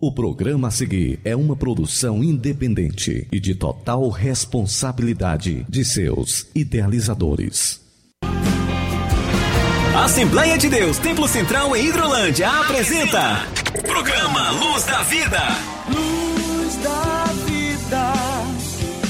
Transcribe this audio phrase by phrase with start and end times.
[0.00, 7.80] O programa a seguir é uma produção independente e de total responsabilidade de seus idealizadores.
[10.04, 13.44] Assembleia de Deus, Templo Central em Hidrolândia apresenta
[13.84, 15.42] Programa Luz da Vida.
[15.88, 18.12] Luz da vida,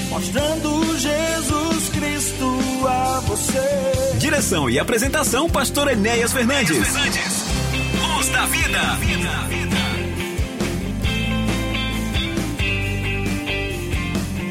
[0.09, 4.17] mostrando Jesus Cristo a você.
[4.19, 6.79] Direção e apresentação, Pastor Enéas Fernandes.
[6.79, 9.78] Luz da Vida.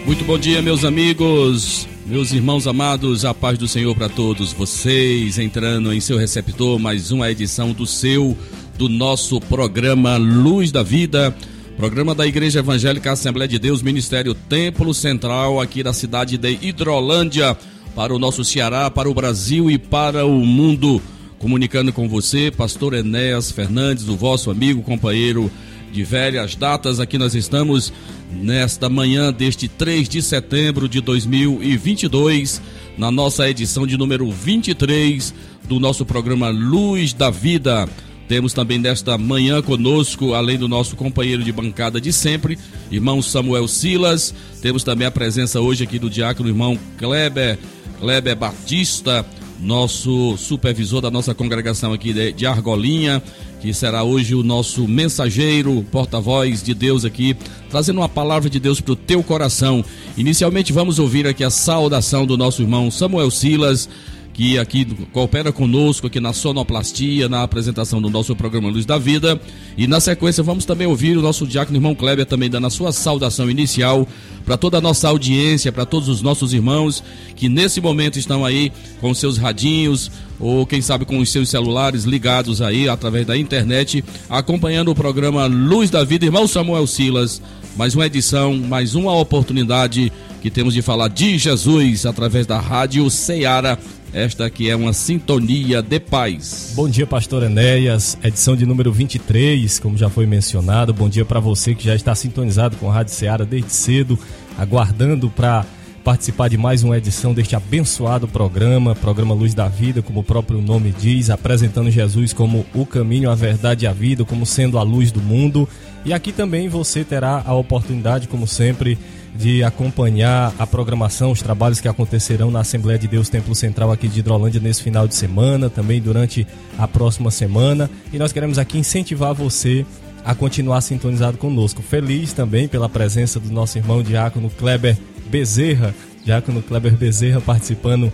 [0.08, 5.38] Muito bom dia, meus amigos, meus irmãos amados, a paz do Senhor para todos vocês,
[5.38, 8.36] entrando em seu receptor, mais uma edição do seu,
[8.78, 11.36] do nosso programa Luz da Vida,
[11.76, 17.58] programa da Igreja Evangélica Assembleia de Deus, Ministério Templo Central, aqui da cidade de Hidrolândia,
[17.94, 21.02] para o nosso Ceará, para o Brasil e para o mundo.
[21.38, 25.52] Comunicando com você, Pastor Enéas Fernandes, o vosso amigo, companheiro
[25.98, 27.92] de velhas datas, aqui nós estamos
[28.32, 32.62] nesta manhã deste 3 de setembro de 2022,
[32.96, 37.90] na nossa edição de número 23 do nosso programa Luz da Vida.
[38.28, 42.60] Temos também nesta manhã conosco, além do nosso companheiro de bancada de sempre,
[42.92, 44.36] irmão Samuel Silas.
[44.62, 47.58] Temos também a presença hoje aqui do diácono irmão Kleber,
[48.00, 49.26] Kleber Batista,
[49.60, 53.22] nosso supervisor da nossa congregação aqui de, de Argolinha
[53.60, 57.36] que será hoje o nosso mensageiro, porta-voz de Deus aqui,
[57.70, 59.84] trazendo uma palavra de Deus para o teu coração.
[60.16, 63.90] Inicialmente vamos ouvir aqui a saudação do nosso irmão Samuel Silas,
[64.38, 69.42] que aqui coopera conosco aqui na sonoplastia, na apresentação do nosso programa Luz da Vida.
[69.76, 72.92] E na sequência vamos também ouvir o nosso diácono irmão Kleber também dando a sua
[72.92, 74.08] saudação inicial
[74.46, 77.04] para toda a nossa audiência, para todos os nossos irmãos
[77.36, 78.72] que nesse momento estão aí
[79.02, 84.04] com seus radinhos ou quem sabe com os seus celulares ligados aí através da internet,
[84.30, 86.26] acompanhando o programa Luz da Vida.
[86.26, 87.42] Irmão Samuel Silas,
[87.76, 90.12] mais uma edição, mais uma oportunidade
[90.44, 93.78] que temos de falar de Jesus através da Rádio Ceará
[94.14, 96.74] esta que é uma sintonia de paz.
[96.76, 100.94] Bom dia, pastor Enéas, edição de número 23, como já foi mencionado.
[100.94, 104.18] Bom dia para você que já está sintonizado com a Rádio Ceará desde cedo,
[104.58, 105.66] aguardando para
[106.04, 110.62] participar de mais uma edição deste abençoado programa, programa Luz da Vida, como o próprio
[110.62, 114.84] nome diz, apresentando Jesus como o caminho, a verdade e a vida, como sendo a
[114.84, 115.68] luz do mundo.
[116.06, 118.98] E aqui também você terá a oportunidade, como sempre,
[119.38, 124.08] de acompanhar a programação, os trabalhos que acontecerão na Assembleia de Deus Templo Central aqui
[124.08, 127.90] de Hidrolândia nesse final de semana, também durante a próxima semana.
[128.12, 129.86] E nós queremos aqui incentivar você
[130.26, 131.84] a continuar sintonizado conosco.
[131.84, 134.98] Feliz também pela presença do nosso irmão Diácono Kleber
[135.30, 135.94] Bezerra,
[136.26, 138.12] Diácono Kleber Bezerra participando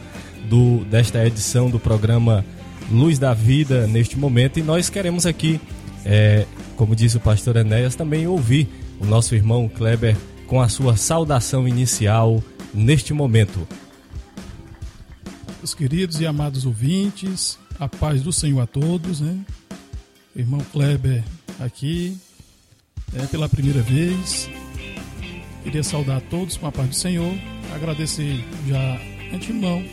[0.50, 2.44] do, desta edição do programa
[2.92, 4.60] Luz da Vida neste momento.
[4.60, 5.60] E nós queremos aqui,
[6.06, 6.46] é,
[6.76, 8.68] como disse o pastor Enéas, também ouvir
[9.00, 10.18] o nosso irmão Kleber
[10.48, 12.44] com a sua saudação inicial
[12.74, 13.68] neste momento.
[15.62, 19.40] Os queridos e amados ouvintes, a paz do Senhor a todos, né?
[20.36, 21.24] Irmão Kleber
[21.60, 22.18] aqui,
[23.16, 24.50] é pela primeira vez.
[25.64, 27.34] Queria saudar a todos com a paz do Senhor,
[27.74, 29.00] agradecer já
[29.34, 29.84] antemão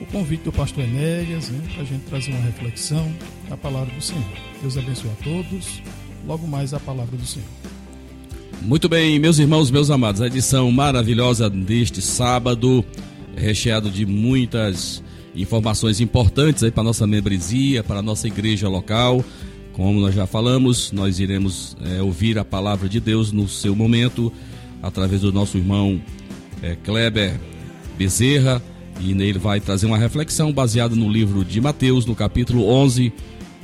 [0.00, 3.12] o convite do pastor Enéas, né, para a gente trazer uma reflexão
[3.48, 4.24] da palavra do Senhor.
[4.60, 5.82] Deus abençoe a todos.
[6.26, 7.48] Logo mais a palavra do Senhor.
[8.62, 12.84] Muito bem, meus irmãos, meus amados, a edição maravilhosa deste sábado,
[13.36, 15.02] recheado de muitas
[15.34, 19.24] informações importantes aí para nossa membresia, para nossa igreja local.
[19.72, 24.32] Como nós já falamos, nós iremos é, ouvir a palavra de Deus no seu momento,
[24.82, 26.02] através do nosso irmão
[26.60, 27.38] é, Kleber
[27.96, 28.60] Bezerra,
[29.00, 33.12] e nele vai trazer uma reflexão baseada no livro de Mateus, no capítulo 11,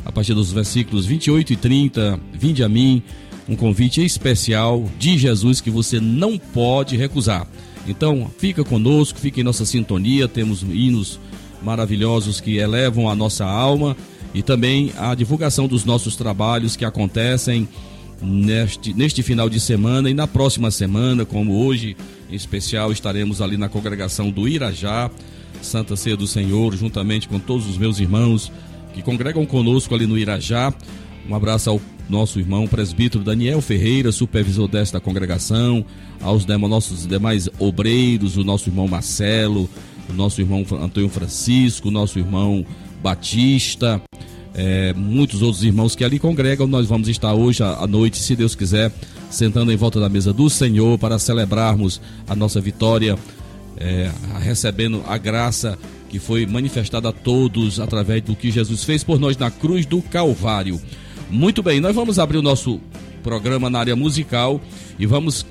[0.04, 2.20] a partir dos versículos 28 e 30.
[2.32, 3.02] Vinde a mim
[3.48, 7.46] um convite especial de Jesus que você não pode recusar.
[7.86, 11.20] Então, fica conosco, fique em nossa sintonia, temos hinos
[11.62, 13.96] maravilhosos que elevam a nossa alma
[14.32, 17.68] e também a divulgação dos nossos trabalhos que acontecem
[18.20, 21.96] neste, neste final de semana e na próxima semana, como hoje
[22.30, 25.10] em especial, estaremos ali na congregação do Irajá,
[25.62, 28.50] Santa Ceia do Senhor, juntamente com todos os meus irmãos
[28.92, 30.72] que congregam conosco ali no Irajá.
[31.28, 35.84] Um abraço ao nosso irmão presbítero Daniel Ferreira, supervisor desta congregação,
[36.20, 39.68] aos demais, nossos demais obreiros, o nosso irmão Marcelo,
[40.08, 42.64] o nosso irmão Antônio Francisco, o nosso irmão
[43.02, 44.00] Batista,
[44.54, 46.66] é, muitos outros irmãos que ali congregam.
[46.66, 48.92] Nós vamos estar hoje à noite, se Deus quiser,
[49.30, 53.18] sentando em volta da mesa do Senhor para celebrarmos a nossa vitória,
[53.76, 54.10] é,
[54.40, 55.78] recebendo a graça
[56.08, 60.00] que foi manifestada a todos através do que Jesus fez por nós na cruz do
[60.00, 60.80] Calvário.
[61.30, 62.80] Muito bem, nós vamos abrir o nosso
[63.22, 64.60] programa na área musical
[64.98, 65.46] e vamos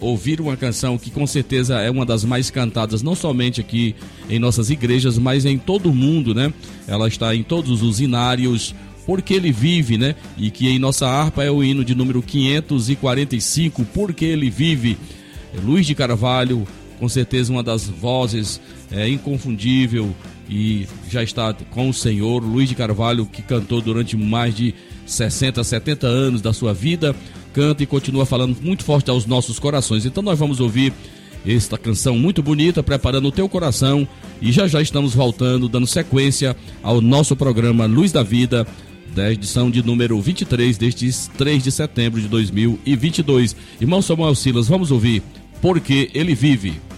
[0.00, 3.94] ouvir uma canção que com certeza é uma das mais cantadas, não somente aqui
[4.28, 6.52] em nossas igrejas, mas em todo o mundo, né?
[6.88, 8.74] Ela está em todos os inários,
[9.04, 10.14] porque ele vive, né?
[10.38, 14.96] E que em nossa harpa é o hino de número 545, porque ele vive.
[15.62, 16.66] Luiz de Carvalho,
[16.98, 20.14] com certeza uma das vozes é, inconfundível
[20.50, 22.42] e já está com o Senhor.
[22.42, 24.74] Luiz de Carvalho, que cantou durante mais de
[25.06, 27.14] 60, 70 anos da sua vida,
[27.54, 30.04] canta e continua falando muito forte aos nossos corações.
[30.04, 30.92] Então nós vamos ouvir
[31.46, 34.06] esta canção muito bonita, preparando o teu coração
[34.42, 38.66] e já já estamos voltando, dando sequência ao nosso programa Luz da Vida,
[39.14, 43.54] da edição de número 23 deste 3 de setembro de 2022.
[43.80, 45.22] Irmão Samuel Silas, vamos ouvir
[45.62, 46.90] Porque Ele Vive.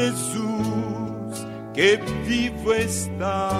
[0.00, 3.50] Jesus, que vivo está.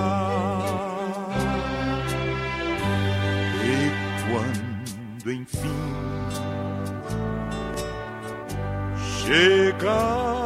[3.63, 3.91] E
[4.31, 5.69] quando enfim
[9.23, 10.40] chegar.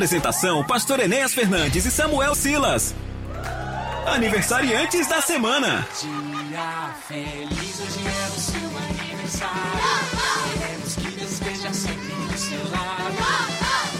[0.00, 2.94] Apresentação: Pastor Enéas Fernandes e Samuel Silas.
[4.06, 5.86] Aniversariantes da semana.
[6.00, 9.58] Dia feliz, hoje é o seu aniversário.
[10.58, 13.16] Queremos que Deus esteja sempre do seu lado.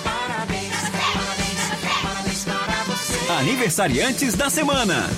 [0.03, 3.33] Parabéns, parabéns, parabéns para você.
[3.33, 5.09] Aniversariantes da semana.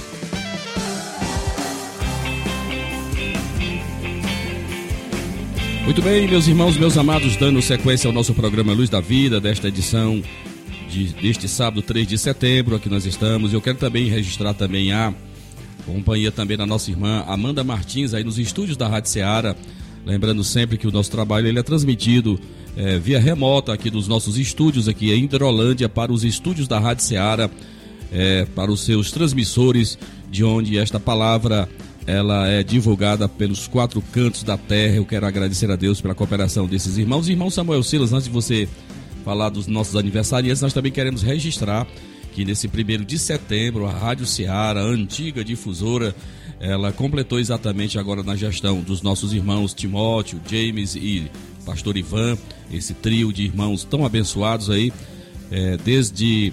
[5.85, 9.67] Muito bem, meus irmãos, meus amados, dando sequência ao nosso programa Luz da Vida, desta
[9.67, 10.23] edição
[10.89, 13.53] de, deste sábado, 3 de setembro, aqui nós estamos.
[13.53, 15.13] Eu quero também registrar também a
[15.85, 19.57] companhia também da nossa irmã Amanda Martins, aí nos estúdios da Rádio Ceará.
[20.07, 22.39] Lembrando sempre que o nosso trabalho ele é transmitido
[22.77, 27.05] é, via remota aqui dos nossos estúdios aqui em Hidrolândia para os estúdios da Rádio
[27.05, 27.51] Ceará,
[28.13, 29.99] é, para os seus transmissores,
[30.31, 31.69] de onde esta palavra
[32.07, 34.97] ela é divulgada pelos quatro cantos da terra.
[34.97, 37.29] Eu quero agradecer a Deus pela cooperação desses irmãos.
[37.29, 38.69] Irmão Samuel Silas, antes de você
[39.25, 41.87] falar dos nossos aniversariantes, nós também queremos registrar
[42.33, 46.15] que nesse primeiro de setembro, a Rádio Ceará, antiga difusora,
[46.59, 51.31] ela completou exatamente agora na gestão dos nossos irmãos Timóteo, James e
[51.65, 52.39] Pastor Ivan,
[52.73, 54.93] esse trio de irmãos tão abençoados aí,
[55.51, 56.53] é, desde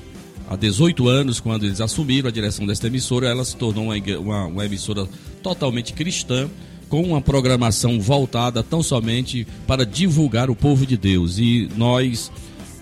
[0.50, 4.46] há 18 anos, quando eles assumiram a direção desta emissora, ela se tornou uma, uma,
[4.48, 5.08] uma emissora
[5.42, 6.50] totalmente cristã,
[6.88, 11.38] com uma programação voltada tão somente para divulgar o povo de Deus.
[11.38, 12.32] E nós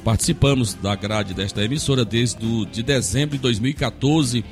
[0.03, 4.43] participamos da grade desta emissora desde do, de dezembro de 2014,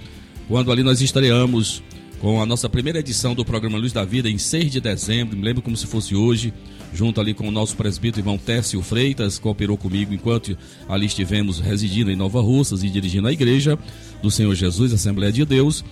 [0.47, 1.81] quando ali nós estreamos
[2.19, 5.43] com a nossa primeira edição do programa Luz da Vida em 6 de dezembro, me
[5.43, 6.53] lembro como se fosse hoje,
[6.93, 10.57] junto ali com o nosso presbítero irmão Técio Freitas, cooperou comigo enquanto
[10.88, 13.77] ali estivemos residindo em Nova Russas e dirigindo a igreja
[14.21, 15.83] do Senhor Jesus, Assembleia de Deus.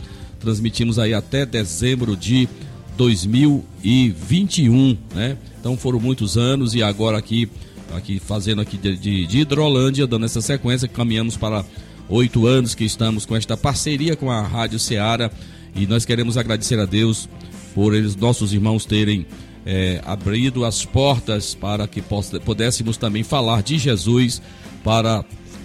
[0.44, 2.50] Transmitimos aí até dezembro de
[2.98, 5.38] 2021, né?
[5.58, 7.48] Então foram muitos anos e agora aqui,
[7.96, 11.64] aqui fazendo aqui de, de, de Hidrolândia, dando essa sequência, caminhamos para
[12.10, 15.32] oito anos que estamos com esta parceria com a Rádio Ceará
[15.74, 17.30] e nós queremos agradecer a Deus
[17.74, 19.26] por eles, nossos irmãos terem
[19.66, 22.04] é, abrido as portas para que
[22.44, 24.42] pudéssemos também falar de Jesus
[24.84, 25.24] para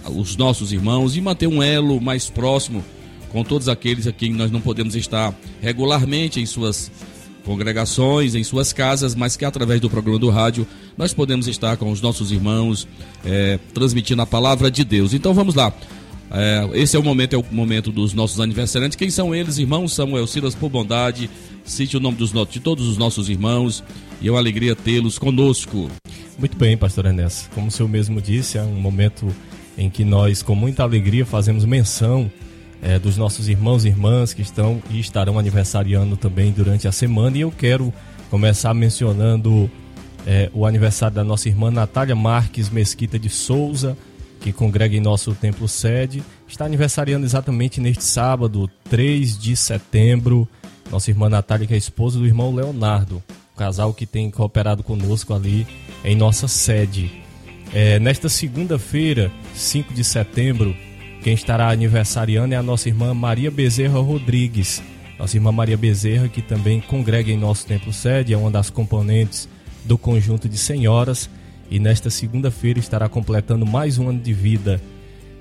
[0.09, 2.81] os nossos irmãos e manter um elo mais próximo
[3.31, 6.91] com todos aqueles a quem nós não podemos estar regularmente em suas
[7.43, 10.67] congregações, em suas casas, mas que através do programa do rádio
[10.97, 12.87] nós podemos estar com os nossos irmãos
[13.25, 15.13] é, transmitindo a palavra de Deus.
[15.13, 15.73] Então vamos lá.
[16.31, 18.95] É, esse é o momento, é o momento dos nossos aniversariantes.
[18.95, 19.93] Quem são eles, irmãos?
[19.93, 21.29] Samuel Silas, por bondade,
[21.63, 23.83] cite o nome dos, de todos os nossos irmãos
[24.21, 25.89] e é uma alegria tê-los conosco.
[26.37, 27.49] Muito bem, pastor Enes.
[27.55, 29.33] Como o senhor mesmo disse, é um momento
[29.77, 32.29] em que nós, com muita alegria, fazemos menção
[32.81, 37.37] é, dos nossos irmãos e irmãs que estão e estarão aniversariando também durante a semana.
[37.37, 37.93] E eu quero
[38.29, 39.69] começar mencionando
[40.25, 43.97] é, o aniversário da nossa irmã Natália Marques Mesquita de Souza,
[44.39, 46.23] que congrega em nosso templo sede.
[46.47, 50.47] Está aniversariando exatamente neste sábado, 3 de setembro.
[50.91, 53.21] Nossa irmã Natália, que é esposa do irmão Leonardo,
[53.53, 55.67] o casal que tem cooperado conosco ali
[56.03, 57.11] em nossa sede.
[57.73, 60.75] É, nesta segunda-feira, 5 de setembro,
[61.21, 64.81] quem estará aniversariando é a nossa irmã Maria Bezerra Rodrigues.
[65.17, 69.49] Nossa irmã Maria Bezerra, que também congrega em nosso templo sede, é uma das componentes
[69.83, 71.29] do conjunto de senhoras
[71.69, 74.81] e nesta segunda-feira estará completando mais um ano de vida.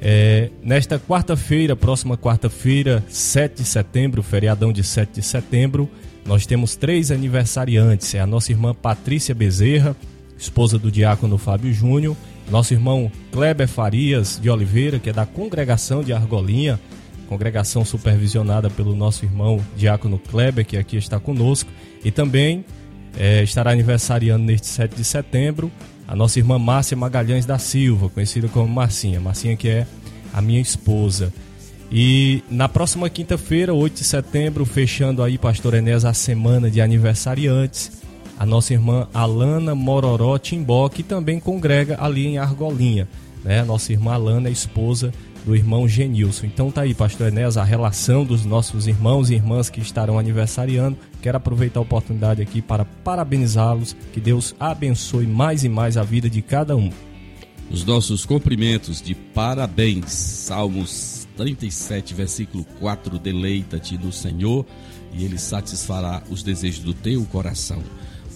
[0.00, 5.88] É, nesta quarta-feira, próxima quarta-feira, 7 de setembro, feriadão de 7 de setembro,
[6.26, 8.14] nós temos três aniversariantes.
[8.14, 9.96] É a nossa irmã Patrícia Bezerra,
[10.36, 12.16] esposa do diácono Fábio Júnior,
[12.50, 16.80] nosso irmão Kleber Farias de Oliveira, que é da congregação de Argolinha,
[17.28, 21.70] congregação supervisionada pelo nosso irmão Diácono Kleber, que aqui está conosco,
[22.04, 22.64] e também
[23.16, 25.70] é, estará aniversariando neste 7 de setembro
[26.06, 29.86] a nossa irmã Márcia Magalhães da Silva, conhecida como Marcinha, Marcinha que é
[30.32, 31.32] a minha esposa.
[31.92, 37.97] E na próxima quinta-feira, 8 de setembro, fechando aí, Pastor Enéas, a semana de aniversariantes,
[38.38, 43.08] a nossa irmã Alana Mororó Timbó, que também congrega ali em Argolinha.
[43.44, 43.60] Né?
[43.60, 45.12] A nossa irmã Alana é esposa
[45.44, 46.46] do irmão Genilson.
[46.46, 50.96] Então tá aí, pastor Enéas, a relação dos nossos irmãos e irmãs que estarão aniversariando.
[51.20, 53.96] Quero aproveitar a oportunidade aqui para parabenizá-los.
[54.12, 56.90] Que Deus abençoe mais e mais a vida de cada um.
[57.70, 60.12] Os nossos cumprimentos de parabéns.
[60.12, 64.64] Salmos 37, versículo 4: Deleita-te no Senhor
[65.12, 67.82] e Ele satisfará os desejos do teu coração.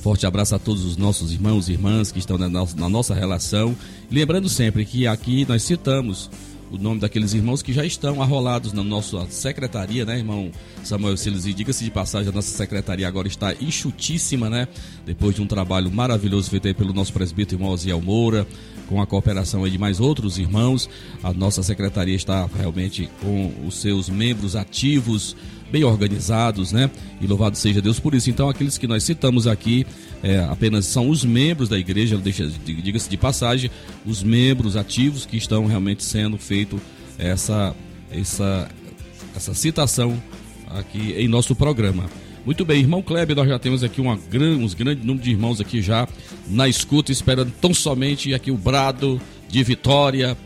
[0.03, 2.49] Forte abraço a todos os nossos irmãos e irmãs que estão na
[2.89, 3.73] nossa, relação.
[4.11, 6.29] Lembrando sempre que aqui nós citamos
[6.73, 10.51] o nome daqueles irmãos que já estão arrolados na nossa secretaria, né, irmão
[10.83, 11.47] Samuel Silas?
[11.47, 14.67] E diga-se de passagem, a nossa secretaria agora está enxutíssima, né?
[15.07, 18.45] Depois de um trabalho maravilhoso feito aí pelo nosso presbítero irmão Osiel Moura,
[18.89, 20.91] com a cooperação aí de mais outros irmãos,
[21.23, 25.37] a nossa secretaria está realmente com os seus membros ativos,
[25.73, 26.91] bem organizados, né?
[27.21, 28.29] E louvado seja Deus por isso.
[28.29, 29.87] Então, aqueles que nós citamos aqui
[30.23, 32.21] é, apenas são os membros da igreja,
[32.63, 33.71] diga-se de passagem,
[34.05, 36.79] os membros ativos que estão realmente sendo feito
[37.19, 37.75] essa,
[38.11, 38.69] essa,
[39.35, 40.23] essa citação
[40.69, 42.05] aqui em nosso programa.
[42.45, 45.61] Muito bem, irmão Kleber, nós já temos aqui uma gran, uns grandes número de irmãos
[45.61, 46.09] aqui já
[46.49, 50.37] na escuta, esperando tão somente aqui o brado de vitória,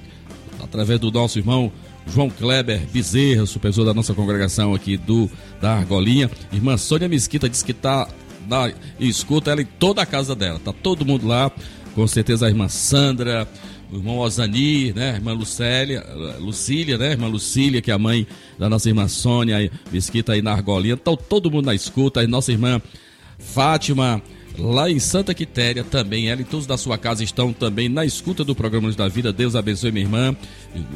[0.63, 1.73] através do nosso irmão
[2.07, 6.31] João Kleber Bezerra, supervisor da nossa congregação aqui do da Argolinha.
[6.53, 8.09] Irmã Sônia Mesquita disse que está
[8.49, 11.51] na escuta ela em toda a casa dela, tá todo mundo lá,
[11.95, 13.49] com certeza a irmã Sandra,
[13.91, 16.05] o irmão Osani, né, a irmã Lucélia,
[16.39, 18.27] Lucília, né, a irmã Lucília, que é a mãe
[18.59, 22.53] da nossa irmã Sônia Mesquita aí na Argolinha, então todo mundo na escuta, a nossa
[22.53, 22.81] irmã
[23.39, 24.23] Fátima,
[24.59, 26.29] lá em Santa Quitéria também.
[26.29, 29.33] Ela e todos da sua casa estão também na escuta do programa Luz da Vida.
[29.33, 30.37] Deus abençoe minha irmã,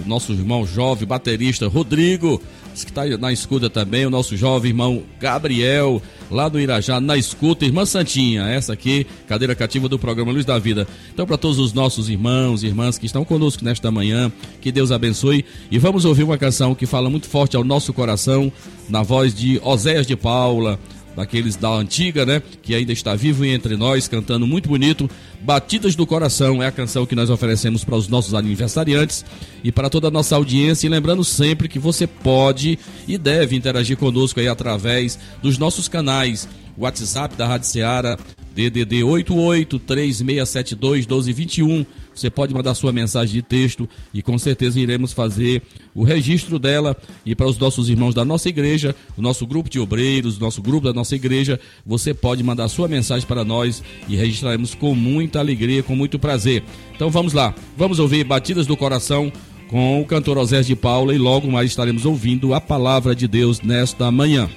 [0.07, 2.41] nosso irmão jovem baterista Rodrigo,
[2.75, 6.01] que está na escuta também, o nosso jovem irmão Gabriel,
[6.31, 10.59] lá do Irajá, na escuta, irmã Santinha, essa aqui, cadeira cativa do programa Luz da
[10.59, 10.87] Vida.
[11.13, 14.93] Então, para todos os nossos irmãos e irmãs que estão conosco nesta manhã, que Deus
[14.93, 15.45] abençoe.
[15.71, 18.53] E vamos ouvir uma canção que fala muito forte ao nosso coração,
[18.89, 20.79] na voz de Oséias de Paula
[21.17, 22.43] daqueles da antiga, né?
[22.63, 25.11] Que ainda está vivo entre nós, cantando muito bonito.
[25.41, 29.25] Batidas do Coração é a canção que nós oferecemos para os nossos aniversariantes
[29.65, 30.87] e para toda a nossa audiência.
[30.87, 36.49] E lembrando sempre que você pode e deve interagir conosco aí através dos nossos canais.
[36.77, 38.19] WhatsApp da Rádio Ceará,
[38.55, 41.87] DDD 883672 1221
[42.21, 45.63] você pode mandar sua mensagem de texto e com certeza iremos fazer
[45.95, 49.81] o registro dela e para os nossos irmãos da nossa igreja, o nosso grupo de
[49.81, 54.17] obreiros, o nosso grupo da nossa igreja, você pode mandar sua mensagem para nós e
[54.17, 56.63] registraremos com muita alegria, com muito prazer.
[56.95, 59.33] Então vamos lá, vamos ouvir Batidas do Coração
[59.69, 63.61] com o cantor Osés de Paula e logo mais estaremos ouvindo a palavra de Deus
[63.63, 64.51] nesta manhã.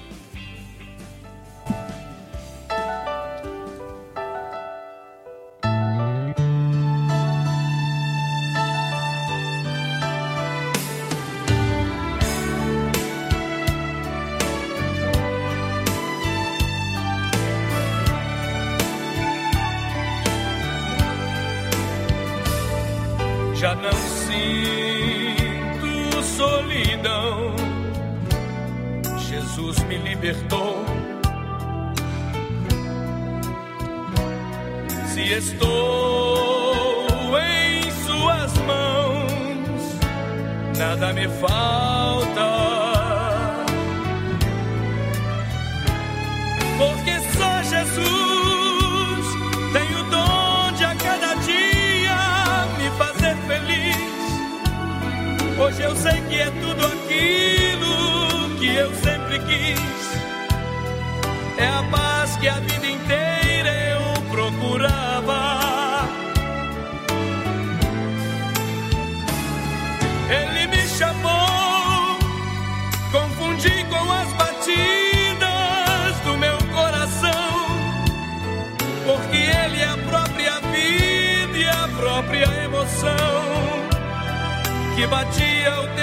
[26.74, 27.56] Solidão.
[29.30, 30.84] Jesus me libertou.
[35.08, 37.08] Se estou
[37.40, 40.00] em Suas mãos,
[40.78, 42.44] nada me falta.
[46.78, 47.13] Porque
[55.56, 59.80] Hoje eu sei que é tudo aquilo que eu sempre quis.
[61.58, 66.10] É a paz que a vida inteira eu procurava.
[70.28, 72.18] Ele me chamou,
[73.12, 77.68] confundi com as batidas do meu coração,
[79.06, 83.33] porque Ele é a própria vida e a própria emoção
[85.04, 86.03] que batia o tempo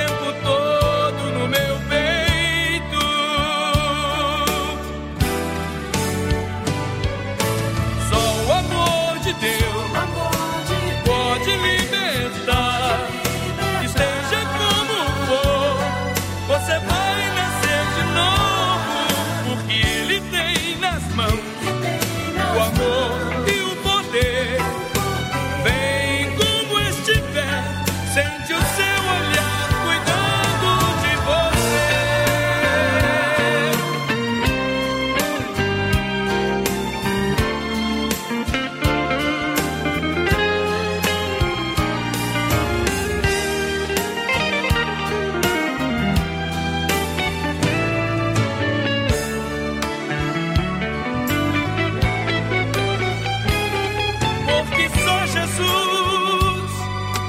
[55.33, 56.71] Jesus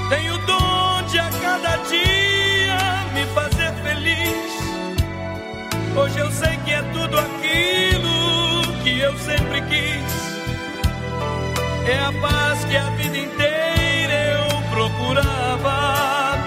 [0.08, 2.76] tem o dom de a cada dia
[3.14, 4.52] me fazer feliz.
[5.96, 10.12] Hoje eu sei que é tudo aquilo que eu sempre quis.
[11.86, 16.38] É a paz que a vida inteira eu procurava.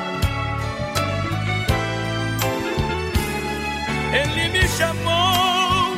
[4.12, 5.96] Ele me chamou,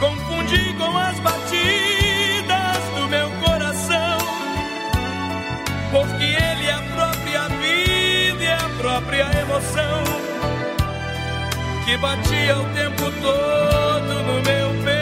[0.00, 1.85] confundi com as batidas
[9.56, 10.04] emoção
[11.84, 14.95] que batia o tempo todo no meu peito.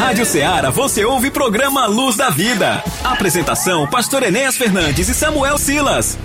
[0.00, 2.82] Rádio Ceará você ouve programa Luz da Vida.
[3.04, 6.18] Apresentação: Pastor Enéas Fernandes e Samuel Silas.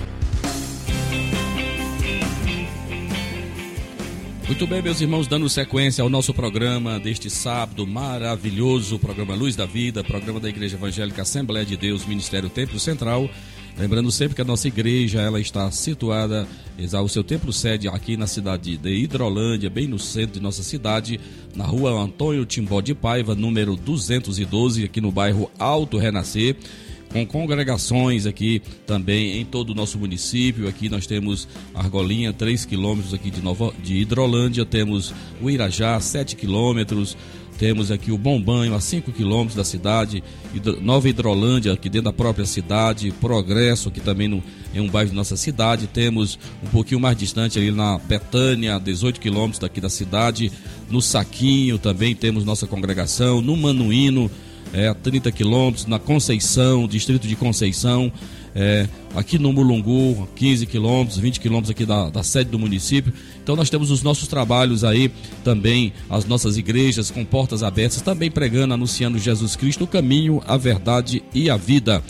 [4.48, 9.66] Muito bem, meus irmãos, dando sequência ao nosso programa deste sábado maravilhoso, programa Luz da
[9.66, 13.30] Vida, programa da Igreja Evangélica Assembleia de Deus, Ministério Templo Central.
[13.78, 16.48] Lembrando sempre que a nossa igreja ela está situada,
[17.04, 21.20] o seu templo sede aqui na cidade de Hidrolândia, bem no centro de nossa cidade,
[21.54, 26.56] na rua Antônio Timbó de Paiva, número 212, aqui no bairro Alto Renascer
[27.16, 30.68] com congregações aqui também em todo o nosso município.
[30.68, 36.36] Aqui nós temos Argolinha, 3 quilômetros aqui de, Nova, de Hidrolândia, temos o Irajá, 7
[36.36, 37.16] quilômetros,
[37.58, 40.24] temos aqui o Bom Banho, a 5 quilômetros da cidade,
[40.82, 45.15] Nova Hidrolândia, aqui dentro da própria cidade, Progresso, aqui também no, em um bairro de
[45.15, 45.88] nossa cidade.
[45.88, 50.52] Temos um pouquinho mais distante ali na Petânia, 18 quilômetros daqui da cidade.
[50.89, 53.41] No Saquinho também temos nossa congregação.
[53.41, 54.30] No Manuíno,
[54.74, 55.86] é, a 30 quilômetros.
[55.86, 58.12] Na Conceição, distrito de Conceição.
[58.58, 63.12] É, aqui no Mulungu, 15 quilômetros, 20 quilômetros aqui da, da sede do município.
[63.44, 65.12] Então nós temos os nossos trabalhos aí,
[65.44, 70.56] também as nossas igrejas com portas abertas, também pregando, anunciando Jesus Cristo, o caminho, a
[70.56, 72.02] verdade e a vida.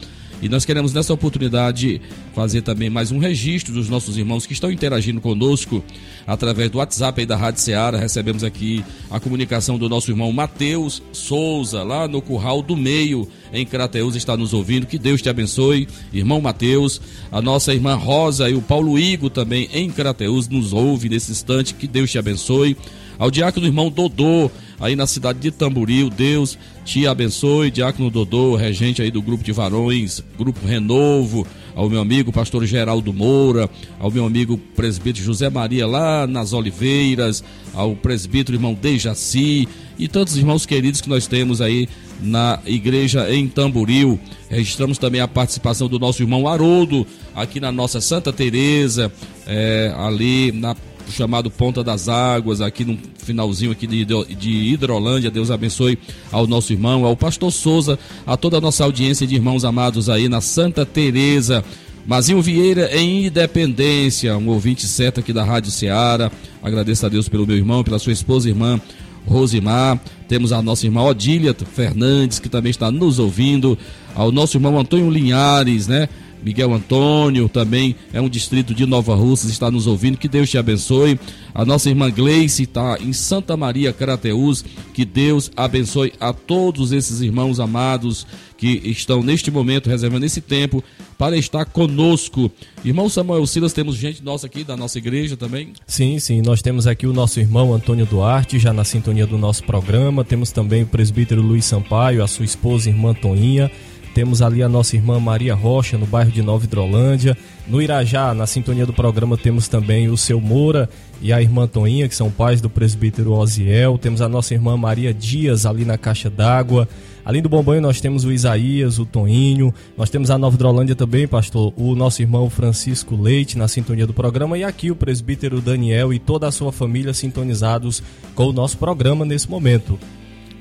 [0.46, 2.00] E nós queremos nessa oportunidade
[2.36, 5.84] fazer também mais um registro dos nossos irmãos que estão interagindo conosco
[6.28, 7.98] através do WhatsApp aí da Rádio Ceará.
[7.98, 13.66] Recebemos aqui a comunicação do nosso irmão Matheus Souza, lá no Curral do Meio, em
[13.66, 14.86] Crateus, está nos ouvindo.
[14.86, 17.02] Que Deus te abençoe, irmão Matheus.
[17.32, 21.74] A nossa irmã Rosa e o Paulo Igo também em Crateus nos ouve nesse instante.
[21.74, 22.78] Que Deus te abençoe.
[23.18, 26.10] Ao diácono irmão Dodô, aí na cidade de Tamboril.
[26.10, 32.00] Deus te abençoe, Diácono Dodô, regente aí do grupo de varões, grupo Renovo, ao meu
[32.00, 38.58] amigo pastor Geraldo Moura, ao meu amigo presbítero José Maria lá nas Oliveiras, ao presbítero
[38.58, 39.68] irmão Dejaci.
[39.98, 41.88] E tantos irmãos queridos que nós temos aí
[42.22, 44.20] na igreja em Tamboril.
[44.50, 49.12] Registramos também a participação do nosso irmão Haroldo aqui na nossa Santa Teresa,
[49.48, 50.76] é, ali na
[51.10, 55.32] chamado Ponta das Águas, aqui no finalzinho aqui de, de Hidrolândia.
[55.32, 55.98] Deus abençoe
[56.32, 60.28] ao nosso irmão, ao pastor Souza, a toda a nossa audiência de irmãos amados aí
[60.30, 61.64] na Santa Teresa.
[62.06, 66.32] Mazinho Vieira em Independência, um ouvinte certo aqui da Rádio Ceará.
[66.62, 68.80] Agradeço a Deus pelo meu irmão, pela sua esposa e irmã
[69.26, 70.00] Rosimar.
[70.28, 73.78] Temos a nossa irmã Odília Fernandes, que também está nos ouvindo.
[74.14, 76.08] Ao nosso irmão Antônio Linhares, né?
[76.46, 80.16] Miguel Antônio também é um distrito de Nova Russas, está nos ouvindo.
[80.16, 81.20] Que Deus te abençoe.
[81.56, 84.64] A nossa irmã Gleice está em Santa Maria, Carateus.
[84.94, 88.28] Que Deus abençoe a todos esses irmãos amados
[88.58, 90.84] que estão neste momento reservando esse tempo
[91.18, 92.52] para estar conosco.
[92.84, 95.74] Irmão Samuel Silas, temos gente nossa aqui da nossa igreja também?
[95.88, 99.64] Sim, sim, nós temos aqui o nosso irmão Antônio Duarte, já na sintonia do nosso
[99.64, 100.24] programa.
[100.24, 103.72] Temos também o presbítero Luiz Sampaio, a sua esposa, irmã Toninha.
[104.16, 107.38] Temos ali a nossa irmã Maria Rocha, no bairro de Nova Hidrolândia.
[107.68, 110.90] No Irajá, na sintonia do programa, temos também o seu Moura
[111.22, 113.98] e a irmã Toinha, que são pais do presbítero Oziel.
[113.98, 116.88] Temos a nossa irmã Maria Dias ali na Caixa d'Água.
[117.26, 119.74] Além do Bombonho, nós temos o Isaías, o Toinho.
[119.98, 124.14] Nós temos a Nova Hidrolândia também, pastor, o nosso irmão Francisco Leite na sintonia do
[124.14, 124.58] programa.
[124.58, 128.02] E aqui o presbítero Daniel e toda a sua família sintonizados
[128.34, 130.00] com o nosso programa nesse momento.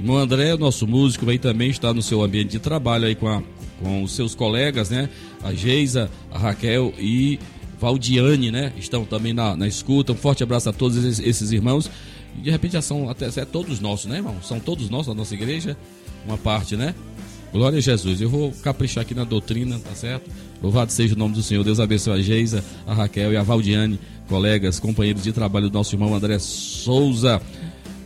[0.02, 3.42] O André, nosso músico, aí também está no seu ambiente de trabalho aí com, a,
[3.80, 5.08] com os seus colegas, né?
[5.42, 7.38] A Geisa, a Raquel e
[7.80, 8.72] Valdiane, né?
[8.76, 10.12] Estão também na, na escuta.
[10.12, 11.90] Um forte abraço a todos esses, esses irmãos.
[12.42, 14.36] De repente já são até é todos nossos, né, irmão?
[14.42, 15.76] São todos nossos da nossa igreja.
[16.26, 16.94] Uma parte, né?
[17.52, 18.20] Glória a Jesus.
[18.20, 20.28] Eu vou caprichar aqui na doutrina, tá certo?
[20.60, 21.62] Louvado seja o nome do Senhor.
[21.62, 25.94] Deus abençoe a Geisa, a Raquel e a Valdiane, colegas, companheiros de trabalho do nosso
[25.94, 27.40] irmão André Souza.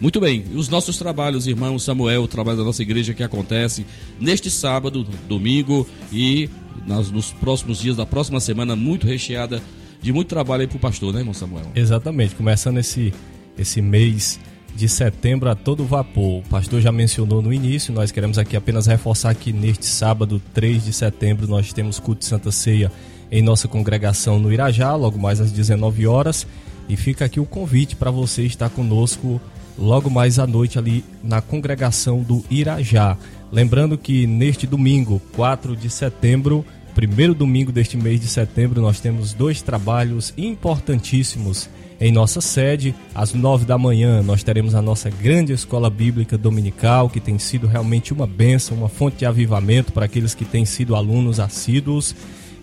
[0.00, 3.84] Muito bem, os nossos trabalhos, irmão Samuel, o trabalho da nossa igreja que acontece
[4.20, 6.48] neste sábado, domingo e
[6.86, 9.60] nas, nos próximos dias da próxima semana, muito recheada
[10.00, 11.66] de muito trabalho aí pro pastor, né, irmão Samuel?
[11.74, 13.12] Exatamente, começando esse,
[13.58, 14.38] esse mês
[14.74, 16.38] de setembro a todo vapor.
[16.38, 20.84] O pastor já mencionou no início, nós queremos aqui apenas reforçar que neste sábado, 3
[20.84, 22.92] de setembro, nós temos culto de Santa Ceia
[23.32, 26.46] em nossa congregação no Irajá, logo mais às 19 horas.
[26.88, 29.40] E fica aqui o convite para você estar conosco
[29.78, 33.16] logo mais à noite ali na congregação do Irajá.
[33.50, 36.64] Lembrando que neste domingo, 4 de setembro,
[36.94, 42.94] primeiro domingo deste mês de setembro, nós temos dois trabalhos importantíssimos em nossa sede.
[43.14, 47.66] Às nove da manhã, nós teremos a nossa grande escola bíblica dominical, que tem sido
[47.66, 52.14] realmente uma bênção, uma fonte de avivamento para aqueles que têm sido alunos assíduos.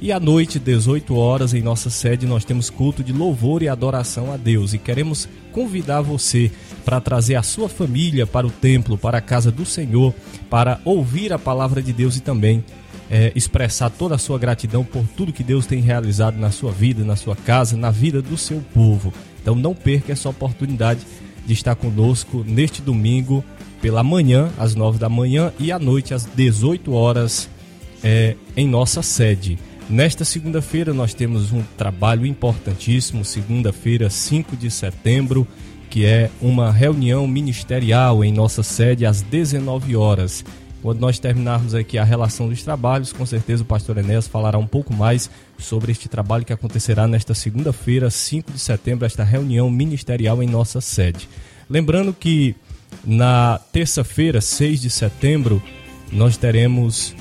[0.02, 4.32] E à noite, 18 horas, em nossa sede, nós temos culto de louvor e adoração
[4.32, 4.74] a Deus.
[4.74, 6.52] E queremos convidar você
[6.86, 10.14] para trazer a sua família para o templo, para a casa do Senhor,
[10.50, 12.64] para ouvir a palavra de Deus e também
[13.10, 17.04] é, expressar toda a sua gratidão por tudo que Deus tem realizado na sua vida,
[17.04, 19.12] na sua casa, na vida do seu povo.
[19.42, 21.02] Então não perca essa oportunidade
[21.46, 23.44] de estar conosco neste domingo,
[23.82, 27.50] pela manhã, às 9 da manhã, e à noite, às 18 horas,
[28.04, 29.60] é, em nossa sede.
[29.88, 35.48] Nesta segunda-feira, nós temos um trabalho importantíssimo, segunda-feira, 5 de setembro,
[35.96, 40.44] que é uma reunião ministerial em nossa sede às 19 horas.
[40.82, 44.68] Quando nós terminarmos aqui a relação dos trabalhos, com certeza o pastor Enéas falará um
[44.68, 50.44] pouco mais sobre este trabalho que acontecerá nesta segunda-feira, 5 de setembro, esta reunião ministerial
[50.44, 51.30] em nossa sede.
[51.70, 52.58] Lembrando que
[53.06, 55.64] na terça-feira, 6 de setembro,
[56.12, 57.16] nós teremos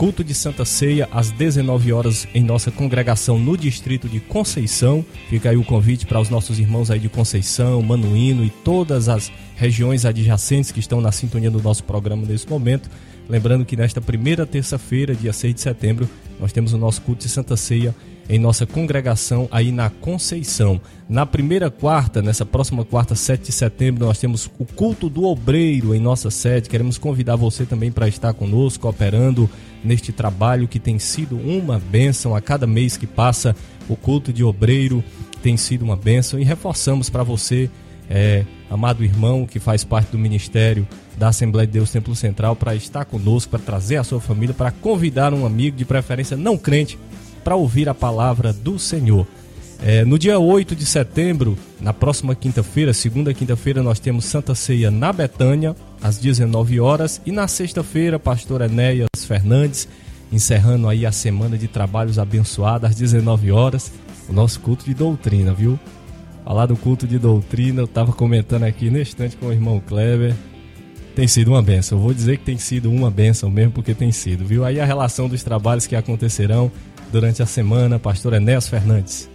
[0.00, 5.04] culto de Santa Ceia às 19 horas em nossa congregação no distrito de Conceição.
[5.28, 9.30] Fica aí o convite para os nossos irmãos aí de Conceição, Manuíno e todas as
[9.56, 12.88] regiões adjacentes que estão na sintonia do nosso programa nesse momento.
[13.28, 16.08] Lembrando que nesta primeira terça-feira, dia 6 de setembro,
[16.40, 17.94] nós temos o nosso culto de Santa Ceia
[18.26, 20.80] em nossa congregação aí na Conceição.
[21.08, 25.94] Na primeira quarta, nessa próxima quarta, 7 de setembro, nós temos o culto do obreiro
[25.94, 26.70] em nossa sede.
[26.70, 29.50] Queremos convidar você também para estar conosco, operando
[29.84, 33.54] neste trabalho que tem sido uma bênção a cada mês que passa.
[33.88, 35.02] O culto de obreiro
[35.42, 37.70] tem sido uma bênção e reforçamos para você
[38.08, 42.74] é, amado irmão que faz parte do ministério da Assembleia de Deus Templo Central, para
[42.74, 46.98] estar conosco, para trazer a sua família, para convidar um amigo, de preferência não crente,
[47.44, 49.26] para ouvir a palavra do Senhor.
[49.82, 54.90] É, no dia 8 de setembro, na próxima quinta-feira, segunda quinta-feira, nós temos Santa Ceia
[54.90, 57.20] na Betânia, às 19 horas.
[57.24, 59.88] E na sexta-feira, pastor Enéas Fernandes,
[60.32, 63.92] encerrando aí a semana de trabalhos abençoada, às 19 horas,
[64.28, 65.78] o nosso culto de doutrina, viu?
[66.44, 70.34] Falar do culto de doutrina, eu estava comentando aqui no instante com o irmão Kleber.
[71.14, 71.98] Tem sido uma benção.
[71.98, 74.64] Eu vou dizer que tem sido uma benção mesmo, porque tem sido, viu?
[74.64, 76.70] Aí a relação dos trabalhos que acontecerão
[77.12, 79.28] durante a semana, pastor Enéas Fernandes.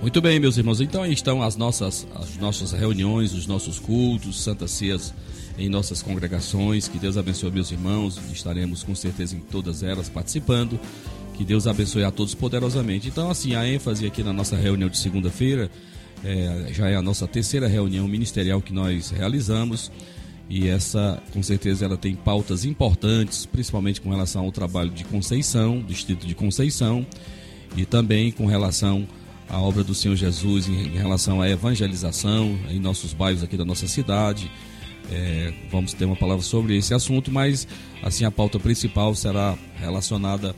[0.00, 0.80] Muito bem, meus irmãos.
[0.80, 5.12] Então aí estão as nossas, as nossas reuniões, os nossos cultos, Santas Cias
[5.58, 6.88] em nossas congregações.
[6.88, 8.18] Que Deus abençoe meus irmãos.
[8.32, 10.78] Estaremos com certeza em todas elas participando.
[11.34, 13.08] Que Deus abençoe a todos poderosamente.
[13.08, 15.70] Então, assim, a ênfase aqui na nossa reunião de segunda-feira
[16.24, 19.90] é, já é a nossa terceira reunião ministerial que nós realizamos.
[20.50, 25.82] E essa, com certeza, ela tem pautas importantes, principalmente com relação ao trabalho de Conceição,
[25.86, 27.06] distrito de Conceição,
[27.76, 29.06] e também com relação
[29.46, 33.64] à obra do Senhor Jesus em, em relação à evangelização em nossos bairros aqui da
[33.64, 34.50] nossa cidade.
[35.10, 37.66] É, vamos ter uma palavra sobre esse assunto, mas
[38.02, 40.54] assim a pauta principal será relacionada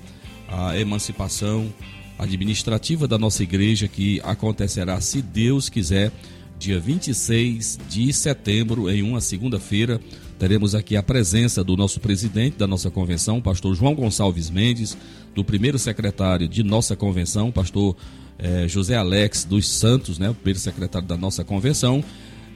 [0.48, 1.72] à emancipação
[2.18, 6.12] administrativa da nossa igreja que acontecerá, se Deus quiser,
[6.58, 10.00] dia 26 de setembro, em uma segunda-feira.
[10.38, 14.96] Teremos aqui a presença do nosso presidente da nossa convenção, pastor João Gonçalves Mendes,
[15.34, 17.96] do primeiro secretário de nossa convenção, pastor
[18.38, 22.02] eh, José Alex dos Santos, né, o primeiro secretário da nossa convenção.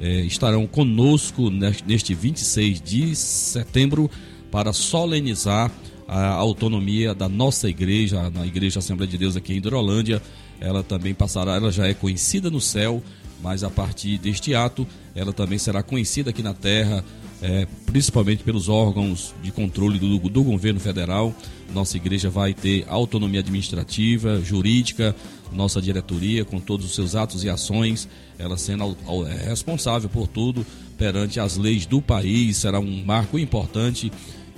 [0.04, 4.10] Eh, estarão conosco neste 26 de setembro
[4.50, 5.72] para solenizar
[6.06, 10.20] a autonomia da nossa igreja, na Igreja Assembleia de Deus aqui em Hidrolândia.
[10.60, 13.02] Ela também passará, ela já é conhecida no céu,
[13.42, 17.02] mas a partir deste ato, ela também será conhecida aqui na terra,
[17.40, 21.34] é, principalmente pelos órgãos de controle do, do governo federal.
[21.72, 25.16] Nossa igreja vai ter autonomia administrativa, jurídica,
[25.50, 28.06] nossa diretoria, com todos os seus atos e ações,
[28.38, 30.64] ela sendo é, responsável por tudo
[30.96, 34.12] perante as leis do país, será um marco importante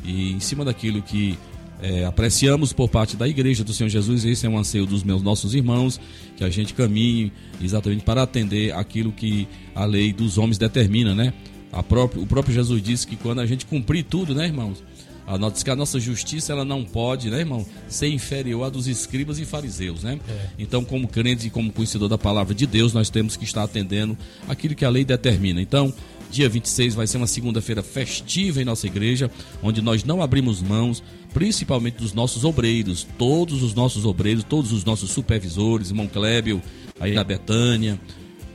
[0.04, 1.38] e em cima daquilo que
[1.82, 5.22] é, apreciamos por parte da Igreja do Senhor Jesus, esse é um anseio dos meus
[5.22, 6.00] nossos irmãos,
[6.36, 11.32] que a gente caminhe exatamente para atender aquilo que a lei dos homens determina, né?
[11.72, 14.82] O próprio Jesus disse que quando a gente cumprir tudo, né, irmãos?
[15.26, 18.86] A nossa, que a nossa justiça ela não pode, né, irmão, ser inferior à dos
[18.86, 20.20] escribas e fariseus, né?
[20.28, 20.48] É.
[20.58, 24.16] Então, como crentes e como conhecedor da palavra de Deus, nós temos que estar atendendo
[24.48, 25.60] aquilo que a lei determina.
[25.60, 25.92] Então,
[26.30, 29.30] Dia 26 vai ser uma segunda-feira festiva em nossa igreja,
[29.62, 34.84] onde nós não abrimos mãos, principalmente dos nossos obreiros, todos os nossos obreiros, todos os
[34.84, 36.60] nossos supervisores, irmão Clébio,
[36.98, 38.00] aí na Betânia,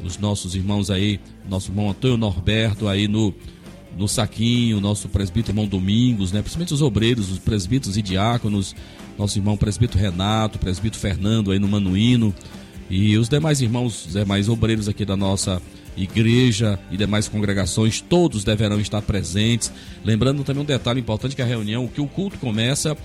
[0.03, 3.34] os nossos irmãos aí, nosso irmão Antônio Norberto aí no,
[3.97, 6.41] no Saquinho, nosso presbítero irmão Domingos, né?
[6.41, 8.75] principalmente os obreiros, os presbíteros e diáconos,
[9.17, 12.34] nosso irmão presbítero Renato, presbítero Fernando aí no Manuíno,
[12.89, 15.62] e os demais irmãos, os demais obreiros aqui da nossa
[15.95, 19.71] igreja e demais congregações, todos deverão estar presentes.
[20.04, 22.97] Lembrando também um detalhe importante que a reunião, que o culto começa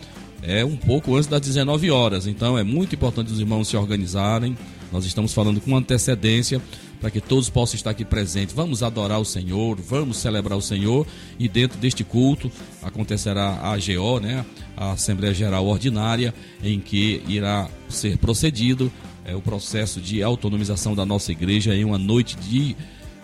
[0.42, 2.26] é um pouco antes das 19 horas.
[2.26, 4.56] Então é muito importante os irmãos se organizarem.
[4.92, 6.60] Nós estamos falando com antecedência
[7.06, 8.52] para que todos possam estar aqui presentes.
[8.52, 11.06] Vamos adorar o Senhor, vamos celebrar o Senhor
[11.38, 12.50] e dentro deste culto
[12.82, 14.44] acontecerá a AGO, né,
[14.76, 18.90] a Assembleia Geral Ordinária, em que irá ser procedido
[19.24, 22.74] é, o processo de autonomização da nossa igreja em uma noite de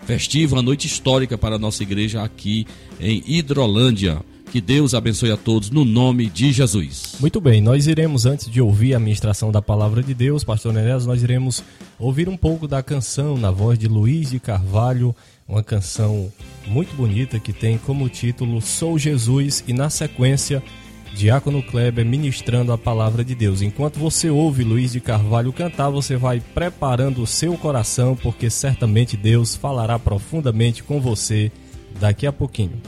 [0.06, 2.64] festiva, uma noite histórica para a nossa igreja aqui
[3.00, 4.20] em Hidrolândia.
[4.52, 7.14] Que Deus abençoe a todos no nome de Jesus.
[7.18, 11.06] Muito bem, nós iremos, antes de ouvir a ministração da palavra de Deus, pastor Neres,
[11.06, 11.64] nós iremos
[11.98, 15.16] ouvir um pouco da canção na voz de Luiz de Carvalho,
[15.48, 16.30] uma canção
[16.66, 20.62] muito bonita que tem como título Sou Jesus e na sequência
[21.14, 23.62] Diácono Kleber ministrando a palavra de Deus.
[23.62, 29.16] Enquanto você ouve Luiz de Carvalho cantar, você vai preparando o seu coração, porque certamente
[29.16, 31.50] Deus falará profundamente com você
[31.98, 32.78] daqui a pouquinho.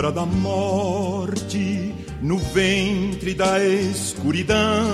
[0.00, 4.88] Sombra da morte, no ventre da escuridão,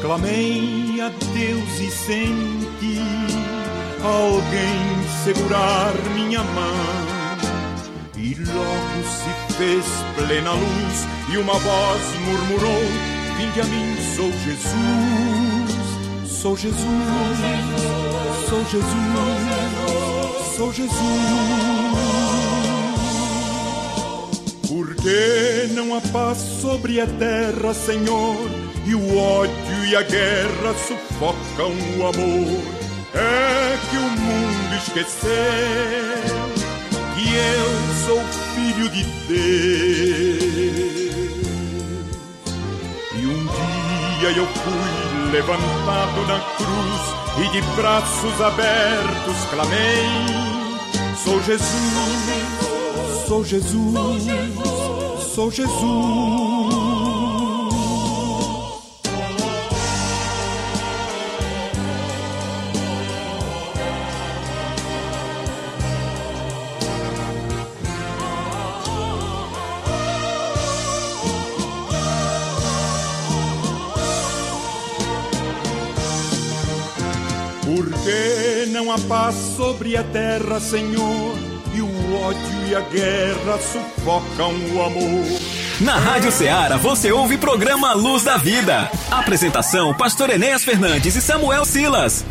[0.00, 2.98] clamei a Deus e senti
[4.02, 7.38] alguém segurar minha mão.
[8.16, 9.84] E logo se fez
[10.16, 12.82] plena luz e uma voz murmurou:
[13.36, 15.76] Vinde a mim, sou Jesus,
[16.26, 16.88] sou Jesus,
[18.48, 18.86] sou Jesus,
[20.56, 22.61] sou Jesus.
[24.84, 28.50] Porque não há paz sobre a terra, Senhor,
[28.84, 32.60] e o ódio e a guerra sufocam o amor.
[33.14, 35.30] É que o mundo esqueceu
[37.14, 37.70] que eu
[38.06, 38.20] sou
[38.56, 39.52] filho de Deus.
[43.14, 43.46] E um
[44.18, 47.02] dia eu fui levantado na cruz
[47.38, 50.08] e de braços abertos clamei:
[51.22, 52.72] Sou Jesus,
[53.28, 54.71] sou Jesus, sou Jesus.
[77.64, 81.51] Porque não há paz sobre a terra, Senhor,
[82.14, 85.24] ódio e a guerra sufocam o amor.
[85.80, 88.90] Na Rádio Ceará você ouve programa Luz da Vida.
[89.10, 92.24] Apresentação: Pastor Enéas Fernandes e Samuel Silas.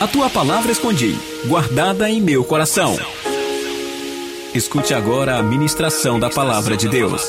[0.00, 2.96] A tua palavra escondi, guardada em meu coração.
[4.54, 7.28] Escute agora a ministração da palavra de Deus.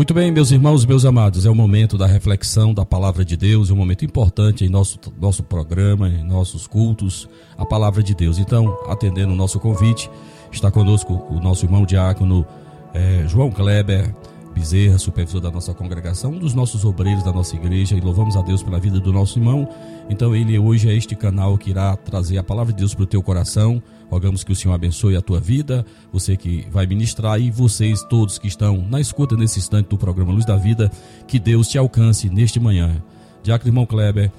[0.00, 3.68] Muito bem, meus irmãos, meus amados, é o momento da reflexão da palavra de Deus,
[3.68, 8.38] é um momento importante em nosso, nosso programa, em nossos cultos, a palavra de Deus.
[8.38, 10.10] Então, atendendo o nosso convite,
[10.50, 12.46] está conosco o nosso irmão diácono
[12.94, 14.10] eh, João Kleber
[14.54, 18.40] Bezerra, supervisor da nossa congregação, um dos nossos obreiros da nossa igreja, e louvamos a
[18.40, 19.68] Deus pela vida do nosso irmão.
[20.10, 23.06] Então, ele hoje é este canal que irá trazer a palavra de Deus para o
[23.06, 23.80] teu coração.
[24.10, 28.36] Rogamos que o Senhor abençoe a tua vida, você que vai ministrar e vocês todos
[28.36, 30.90] que estão na escuta nesse instante do programa Luz da Vida,
[31.28, 33.00] que Deus te alcance neste manhã.
[33.40, 34.32] Diácono irmão Kleber,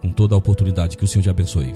[0.00, 1.74] com toda a oportunidade, que o Senhor te abençoe.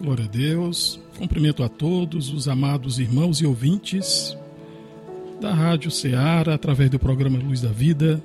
[0.00, 1.00] Glória a Deus.
[1.18, 4.38] Cumprimento a todos os amados irmãos e ouvintes
[5.40, 8.22] da Rádio Ceará, através do programa Luz da Vida.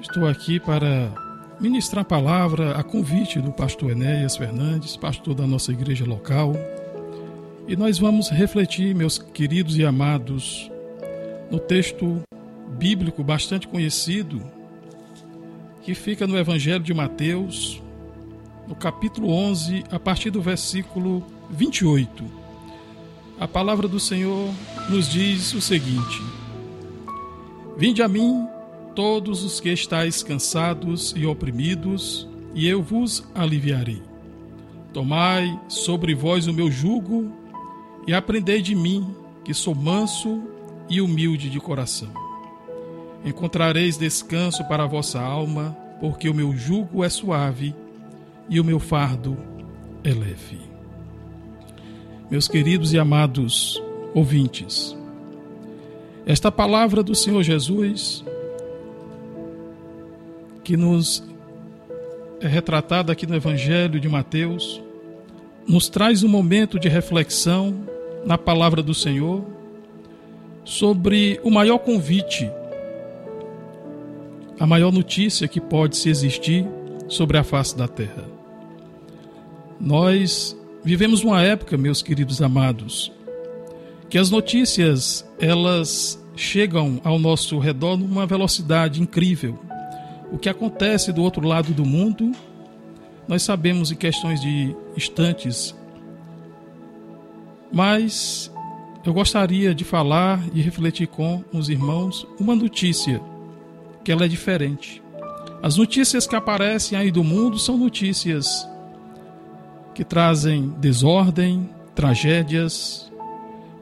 [0.00, 1.12] Estou aqui para
[1.60, 6.54] ministrar a palavra a convite do pastor Enéas Fernandes, pastor da nossa igreja local.
[7.68, 10.70] E nós vamos refletir, meus queridos e amados,
[11.50, 12.22] no texto
[12.78, 14.42] bíblico bastante conhecido,
[15.82, 17.80] que fica no Evangelho de Mateus,
[18.66, 22.24] no capítulo 11, a partir do versículo 28.
[23.38, 24.50] A palavra do Senhor
[24.88, 26.22] nos diz o seguinte:
[27.76, 28.46] Vinde a mim,
[28.94, 34.02] todos os que estáis cansados e oprimidos, e eu vos aliviarei.
[34.92, 37.32] Tomai sobre vós o meu jugo
[38.06, 39.06] e aprendei de mim,
[39.44, 40.42] que sou manso
[40.88, 42.10] e humilde de coração.
[43.24, 47.74] Encontrareis descanso para a vossa alma, porque o meu jugo é suave
[48.48, 49.36] e o meu fardo
[50.02, 50.58] é leve.
[52.30, 53.80] Meus queridos e amados
[54.14, 54.96] ouvintes,
[56.26, 58.24] Esta palavra do Senhor Jesus,
[60.70, 61.20] que nos
[62.40, 64.80] é retratada aqui no Evangelho de Mateus,
[65.66, 67.74] nos traz um momento de reflexão
[68.24, 69.44] na palavra do Senhor
[70.64, 72.48] sobre o maior convite,
[74.60, 76.64] a maior notícia que pode se existir
[77.08, 78.24] sobre a face da terra.
[79.80, 83.10] Nós vivemos uma época, meus queridos amados,
[84.08, 89.58] que as notícias elas chegam ao nosso redor numa velocidade incrível.
[90.32, 92.32] O que acontece do outro lado do mundo,
[93.26, 95.74] nós sabemos em questões de instantes.
[97.72, 98.50] Mas
[99.04, 103.20] eu gostaria de falar e refletir com os irmãos uma notícia
[104.04, 105.02] que ela é diferente.
[105.62, 108.68] As notícias que aparecem aí do mundo são notícias
[109.94, 113.10] que trazem desordem, tragédias,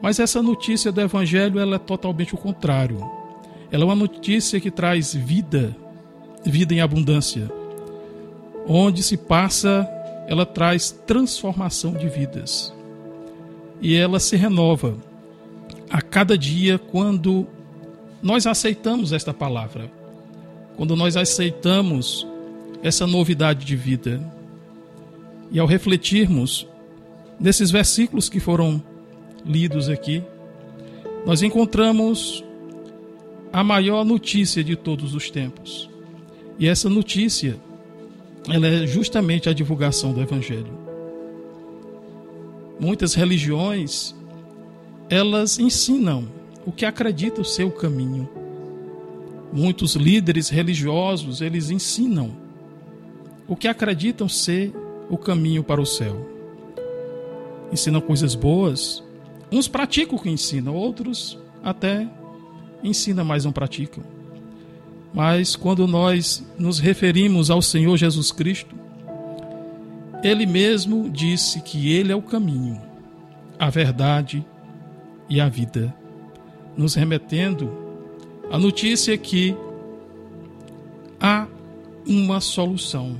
[0.01, 2.99] mas essa notícia do evangelho ela é totalmente o contrário.
[3.71, 5.75] Ela é uma notícia que traz vida,
[6.45, 7.49] vida em abundância.
[8.67, 9.87] Onde se passa,
[10.27, 12.73] ela traz transformação de vidas.
[13.81, 14.95] E ela se renova
[15.89, 17.47] a cada dia quando
[18.21, 19.89] nós aceitamos esta palavra.
[20.77, 22.27] Quando nós aceitamos
[22.83, 24.21] essa novidade de vida.
[25.51, 26.67] E ao refletirmos
[27.39, 28.81] nesses versículos que foram
[29.45, 30.21] lidos aqui,
[31.25, 32.43] nós encontramos
[33.51, 35.88] a maior notícia de todos os tempos.
[36.59, 37.57] E essa notícia,
[38.47, 40.77] ela é justamente a divulgação do evangelho.
[42.79, 44.13] Muitas religiões,
[45.09, 46.27] elas ensinam
[46.65, 48.29] o que acreditam ser o caminho.
[49.51, 52.35] Muitos líderes religiosos, eles ensinam
[53.47, 54.71] o que acreditam ser
[55.09, 56.29] o caminho para o céu.
[57.71, 59.01] Ensinam coisas boas,
[59.51, 62.07] Uns praticam o que ensinam, outros até
[62.83, 64.03] ensinam, mas não praticam.
[65.13, 68.75] Mas quando nós nos referimos ao Senhor Jesus Cristo,
[70.23, 72.81] Ele mesmo disse que Ele é o caminho,
[73.57, 74.45] a verdade
[75.27, 75.93] e a vida,
[76.77, 77.71] nos remetendo
[78.51, 79.55] à notícia que
[81.19, 81.47] há
[82.07, 83.15] uma solução,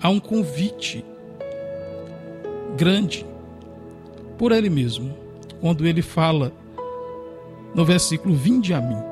[0.00, 1.04] há um convite
[2.76, 3.24] grande
[4.38, 5.22] por Ele mesmo
[5.62, 6.52] quando ele fala
[7.72, 9.11] no versículo: Vinde a mim.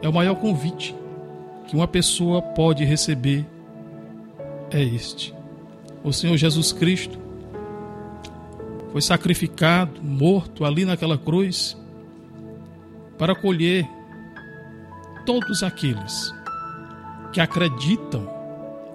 [0.00, 0.94] É o maior convite
[1.66, 3.44] que uma pessoa pode receber
[4.70, 5.34] é este.
[6.04, 7.18] O Senhor Jesus Cristo
[8.92, 11.76] foi sacrificado, morto ali naquela cruz
[13.18, 13.88] para colher
[15.26, 16.32] todos aqueles
[17.32, 18.28] que acreditam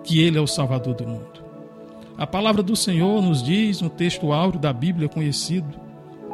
[0.04, 1.44] que Ele é o Salvador do mundo.
[2.18, 5.68] A palavra do Senhor nos diz no texto áureo da Bíblia conhecido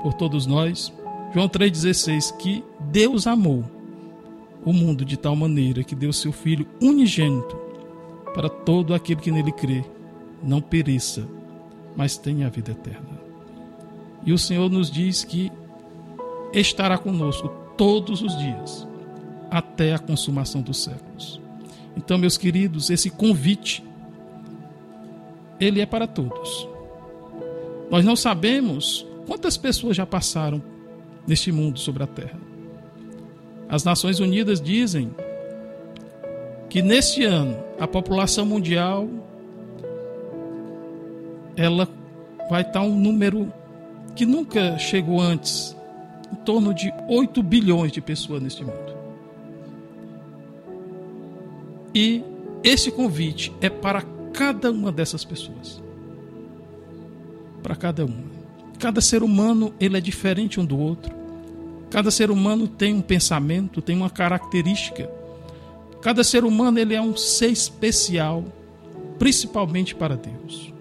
[0.02, 0.94] por todos nós.
[1.34, 3.79] João 3,16: que Deus amou
[4.66, 7.56] o mundo de tal maneira que deu seu Filho unigênito
[8.34, 9.84] para todo aquele que nele crê,
[10.44, 11.28] não pereça,
[11.96, 13.20] mas tenha a vida eterna.
[14.26, 15.52] E o Senhor nos diz que
[16.54, 18.88] estará conosco todos os dias,
[19.50, 21.42] até a consumação dos séculos.
[21.98, 23.84] Então, meus queridos, esse convite,
[25.60, 26.68] ele é para todos.
[27.90, 30.60] Nós não sabemos Quantas pessoas já passaram
[31.28, 32.49] neste mundo sobre a terra?
[33.70, 35.14] As Nações Unidas dizem
[36.70, 39.08] que neste ano a população mundial
[41.56, 41.88] ela
[42.50, 43.54] vai estar um número
[44.16, 45.76] que nunca chegou antes,
[46.32, 48.98] em torno de 8 bilhões de pessoas neste mundo.
[51.94, 52.24] E
[52.64, 54.04] esse convite é para
[54.34, 55.82] cada uma dessas pessoas.
[57.62, 58.30] Para cada uma.
[58.80, 61.19] Cada ser humano ele é diferente um do outro.
[61.90, 65.10] Cada ser humano tem um pensamento, tem uma característica.
[66.02, 68.44] Cada ser humano ele é um ser especial,
[69.18, 70.74] principalmente para Deus.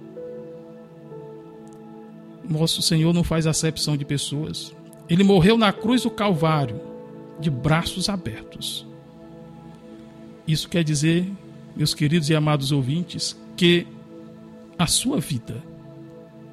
[2.48, 4.74] Nosso Senhor não faz acepção de pessoas.
[5.08, 6.80] Ele morreu na cruz do Calvário,
[7.40, 8.86] de braços abertos.
[10.46, 11.30] Isso quer dizer,
[11.76, 13.86] meus queridos e amados ouvintes, que
[14.78, 15.62] a sua vida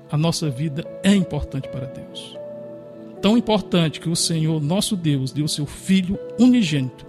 [0.10, 2.38] a nossa vida é importante para Deus.
[3.26, 7.08] Tão importante que o Senhor, nosso Deus, deu seu Filho unigênito,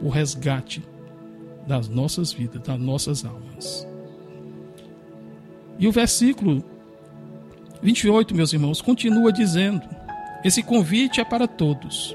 [0.00, 0.84] o resgate
[1.66, 3.84] das nossas vidas, das nossas almas.
[5.76, 6.62] E o versículo
[7.82, 9.82] 28, meus irmãos, continua dizendo:
[10.44, 12.14] esse convite é para todos,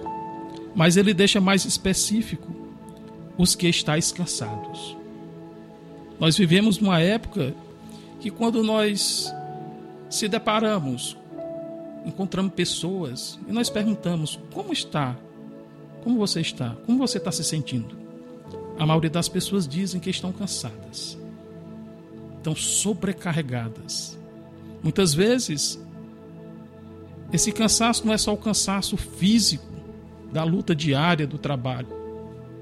[0.73, 2.47] mas ele deixa mais específico
[3.37, 4.95] os que estáis cansados.
[6.17, 7.53] Nós vivemos numa época
[8.21, 9.29] que quando nós
[10.09, 11.17] se deparamos
[12.05, 15.15] encontramos pessoas e nós perguntamos: como está?
[16.03, 16.75] Como você está?
[16.85, 17.97] Como você está se sentindo?
[18.77, 21.17] A maioria das pessoas dizem que estão cansadas,
[22.37, 24.19] estão sobrecarregadas.
[24.81, 25.79] Muitas vezes,
[27.31, 29.65] esse cansaço não é só o cansaço físico
[30.31, 31.87] da luta diária do trabalho.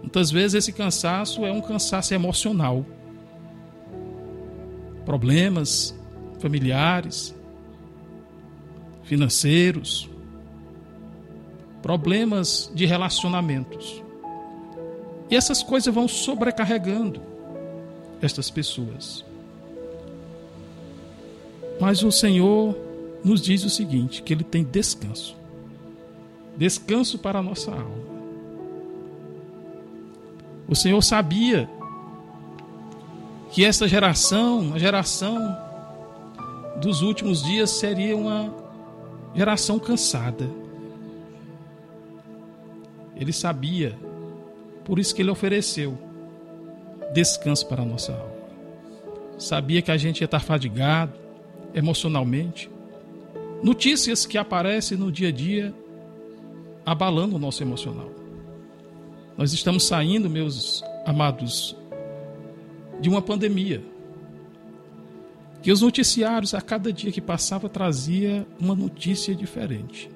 [0.01, 2.85] Muitas vezes, esse cansaço é um cansaço emocional.
[5.05, 5.97] Problemas
[6.39, 7.33] familiares,
[9.11, 10.09] financeiros,
[11.81, 14.01] problemas de relacionamentos.
[15.29, 17.21] E essas coisas vão sobrecarregando
[18.21, 19.25] estas pessoas.
[21.77, 22.73] Mas o Senhor
[23.21, 25.35] nos diz o seguinte: que Ele tem descanso.
[26.55, 28.11] Descanso para a nossa alma.
[30.69, 31.69] O Senhor sabia
[33.51, 35.37] que essa geração, a geração
[36.79, 38.60] dos últimos dias, seria uma
[39.35, 40.49] geração cansada.
[43.15, 43.97] Ele sabia,
[44.83, 45.97] por isso que ele ofereceu
[47.13, 48.41] descanso para a nossa alma.
[49.37, 51.13] Sabia que a gente ia estar fadigado
[51.73, 52.69] emocionalmente.
[53.63, 55.73] Notícias que aparecem no dia a dia
[56.85, 58.09] abalando o nosso emocional.
[59.37, 61.75] Nós estamos saindo, meus amados,
[62.99, 63.81] de uma pandemia.
[65.61, 70.09] Que os noticiários, a cada dia que passava, trazia uma notícia diferente.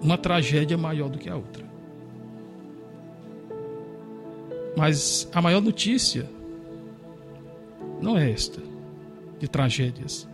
[0.00, 1.64] Uma tragédia maior do que a outra.
[4.76, 6.28] Mas a maior notícia
[8.00, 8.60] não é esta,
[9.38, 10.28] de tragédias.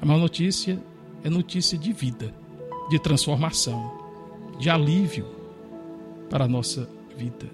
[0.00, 0.82] A maior notícia
[1.22, 2.34] é notícia de vida,
[2.90, 3.92] de transformação,
[4.58, 5.26] de alívio
[6.28, 7.46] para a nossa vida.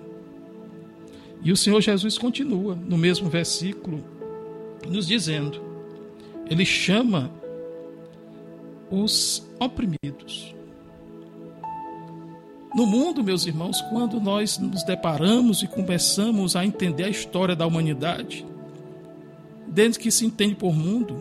[1.43, 4.03] E o Senhor Jesus continua no mesmo versículo,
[4.89, 5.72] nos dizendo:
[6.53, 7.31] Ele chama
[8.91, 10.55] os oprimidos.
[12.75, 17.67] No mundo, meus irmãos, quando nós nos deparamos e começamos a entender a história da
[17.67, 18.45] humanidade,
[19.67, 21.17] desde que se entende por mundo,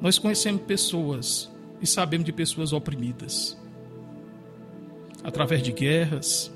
[0.00, 1.50] nós conhecemos pessoas
[1.82, 3.58] e sabemos de pessoas oprimidas
[5.24, 6.48] através de guerras,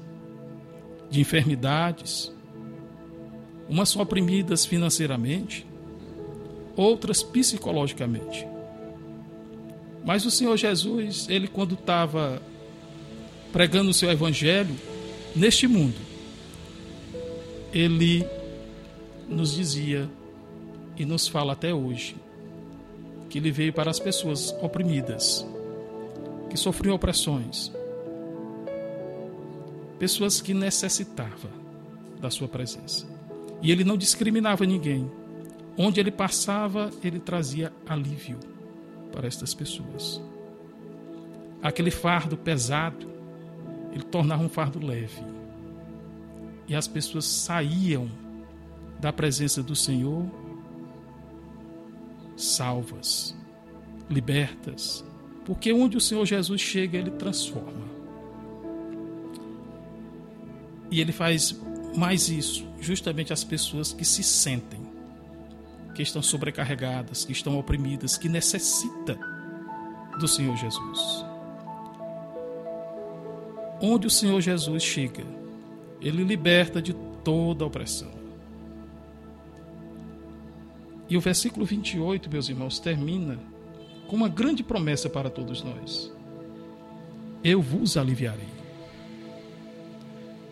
[1.11, 2.33] de enfermidades.
[3.69, 5.67] Umas são oprimidas financeiramente,
[6.77, 8.47] outras psicologicamente.
[10.05, 12.43] Mas o Senhor Jesus, ele quando estava
[13.53, 14.75] pregando o seu evangelho
[15.37, 15.97] neste mundo,
[17.73, 18.27] ele
[19.29, 20.09] nos dizia
[20.97, 22.17] e nos fala até hoje
[23.31, 25.47] que ele veio para as pessoas oprimidas,
[26.51, 27.73] que sofriam opressões,
[29.99, 31.51] pessoas que necessitavam
[32.21, 33.07] da sua presença.
[33.63, 35.11] E ele não discriminava ninguém.
[35.77, 38.39] Onde ele passava, ele trazia alívio
[39.11, 40.21] para estas pessoas.
[41.63, 43.13] Aquele fardo pesado
[43.93, 45.23] ele tornava um fardo leve.
[46.67, 48.11] E as pessoas saíam
[48.99, 50.25] da presença do Senhor
[52.37, 53.37] salvas,
[54.09, 55.05] libertas,
[55.45, 57.93] porque onde o Senhor Jesus chega, ele transforma.
[60.91, 61.59] E ele faz
[61.97, 64.81] mais isso, justamente as pessoas que se sentem,
[65.95, 69.19] que estão sobrecarregadas, que estão oprimidas, que necessitam
[70.19, 71.33] do Senhor Jesus
[73.83, 75.25] onde o Senhor Jesus chega,
[76.01, 78.11] ele liberta de toda a opressão.
[81.11, 83.39] E o versículo 28, meus irmãos, termina
[84.07, 86.13] com uma grande promessa para todos nós:
[87.43, 88.63] Eu vos aliviarei.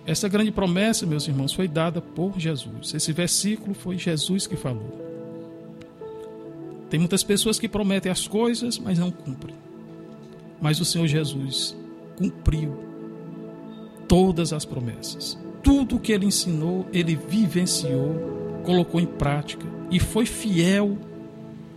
[0.05, 2.93] Essa grande promessa, meus irmãos, foi dada por Jesus.
[2.95, 5.10] Esse versículo foi Jesus que falou.
[6.91, 9.55] Tem muitas pessoas que prometem as coisas, mas não cumprem.
[10.61, 11.77] Mas o Senhor Jesus
[12.17, 12.77] cumpriu
[14.09, 15.39] todas as promessas.
[15.63, 20.99] Tudo o que ele ensinou, ele vivenciou, colocou em prática e foi fiel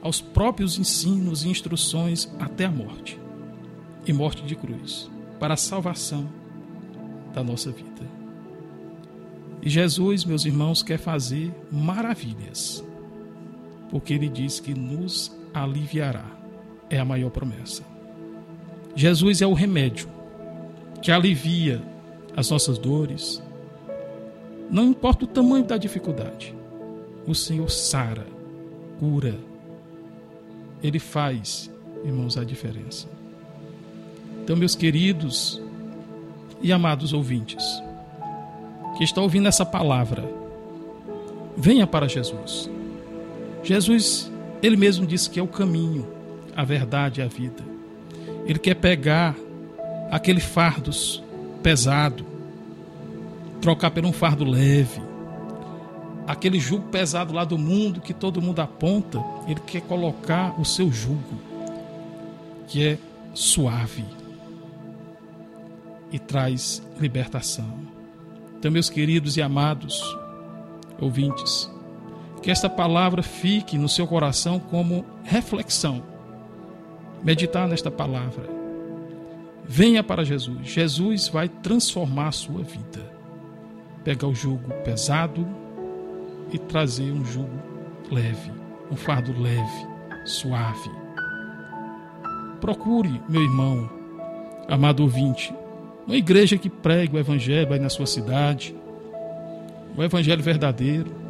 [0.02, 3.20] aos próprios ensinos e instruções até a morte
[4.06, 5.10] e morte de cruz
[5.40, 6.28] para a salvação
[7.34, 7.94] da nossa vida.
[9.62, 12.84] E Jesus, meus irmãos, quer fazer maravilhas,
[13.94, 16.26] porque ele diz que nos aliviará.
[16.90, 17.84] É a maior promessa.
[18.96, 20.10] Jesus é o remédio
[21.00, 21.80] que alivia
[22.36, 23.42] as nossas dores.
[24.68, 26.56] Não importa o tamanho da dificuldade,
[27.28, 28.26] o Senhor sara,
[29.00, 29.36] cura.
[30.82, 31.70] Ele faz,
[32.04, 33.08] irmãos, a diferença.
[34.44, 35.62] Então, meus queridos
[36.64, 37.64] e amados ouvintes,
[38.98, 40.28] que estão ouvindo essa palavra,
[41.56, 42.72] venha para Jesus.
[43.64, 46.08] Jesus, ele mesmo disse que é o caminho,
[46.56, 47.64] a verdade e a vida.
[48.46, 49.36] Ele quer pegar
[50.12, 50.92] aquele fardo
[51.62, 52.26] pesado,
[53.62, 55.02] trocar por um fardo leve.
[56.28, 60.92] Aquele jugo pesado lá do mundo que todo mundo aponta, ele quer colocar o seu
[60.92, 61.40] jugo,
[62.68, 62.98] que é
[63.34, 64.06] suave
[66.12, 67.80] e traz libertação.
[68.58, 70.02] Então, meus queridos e amados
[71.00, 71.70] ouvintes,
[72.44, 76.04] que esta palavra fique no seu coração como reflexão.
[77.24, 78.44] Meditar nesta palavra.
[79.64, 80.68] Venha para Jesus.
[80.68, 83.10] Jesus vai transformar a sua vida.
[84.04, 85.48] Pegar o jugo pesado
[86.52, 87.58] e trazer um jugo
[88.12, 88.52] leve,
[88.92, 89.88] um fardo leve,
[90.26, 90.92] suave.
[92.60, 93.90] Procure, meu irmão,
[94.68, 95.56] amado ouvinte,
[96.06, 98.76] uma igreja que pregue o evangelho aí na sua cidade,
[99.96, 101.23] o evangelho verdadeiro.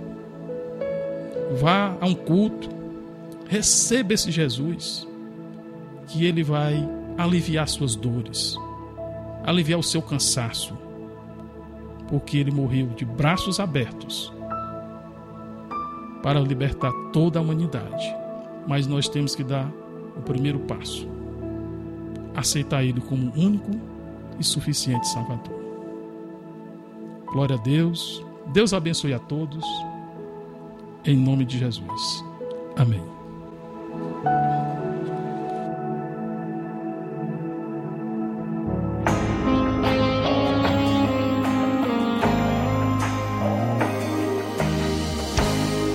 [1.60, 2.70] Vá a um culto,
[3.47, 5.08] receba esse Jesus,
[6.08, 6.88] que ele vai
[7.18, 8.58] aliviar suas dores,
[9.43, 10.76] aliviar o seu cansaço,
[12.08, 14.34] porque ele morreu de braços abertos
[16.24, 18.16] para libertar toda a humanidade.
[18.68, 19.70] Mas nós temos que dar
[20.18, 21.08] o primeiro passo,
[22.36, 23.72] aceitar ele como único
[24.39, 25.62] e suficiente Salvador.
[27.28, 28.24] Glória a Deus.
[28.54, 29.66] Deus abençoe a todos.
[31.06, 32.24] Em nome de Jesus.
[32.78, 33.04] Amém.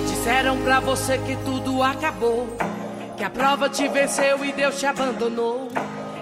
[0.07, 2.47] Disseram pra você que tudo acabou,
[3.17, 5.69] que a prova te venceu e Deus te abandonou.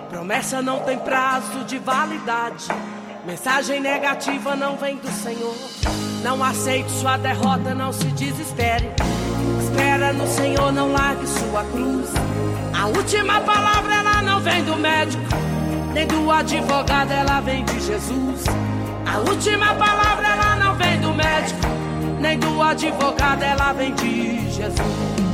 [0.10, 2.68] Promessa não tem prazo de validade.
[3.26, 6.07] Mensagem negativa não vem do Senhor.
[6.24, 8.90] Não aceite sua derrota, não se desespere.
[9.64, 12.10] Espera no Senhor, não largue sua cruz.
[12.74, 15.24] A última palavra ela não vem do médico,
[15.94, 18.44] nem do advogado, ela vem de Jesus.
[19.06, 21.60] A última palavra ela não vem do médico,
[22.20, 25.28] nem do advogado, ela vem de Jesus.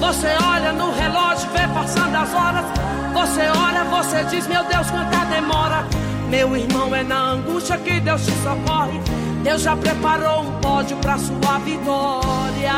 [0.00, 2.64] Você olha no relógio, vê passando as horas.
[3.12, 5.86] Você olha, você diz, meu Deus, quanta demora.
[6.32, 8.98] Meu irmão, é na angústia que Deus te socorre.
[9.42, 12.72] Deus já preparou um pódio para sua vitória.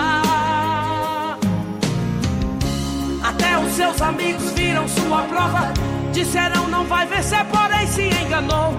[3.23, 5.73] Até os seus amigos viram sua prova.
[6.13, 8.75] Disseram não vai vencer, porém se enganou.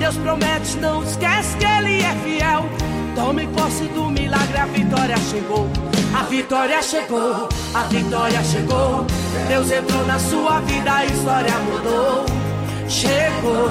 [0.00, 2.68] Deus promete, não esquece que Ele é fiel.
[3.14, 5.70] Tome posse do milagre, a vitória chegou.
[6.18, 9.06] A vitória chegou, a vitória chegou.
[9.46, 12.45] Deus entrou na sua vida, a história mudou.
[12.88, 13.68] Chegou,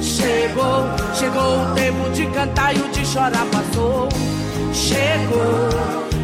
[0.00, 0.84] chegou,
[1.14, 4.08] chegou o tempo de cantar e o de chorar passou.
[4.72, 5.68] Chegou,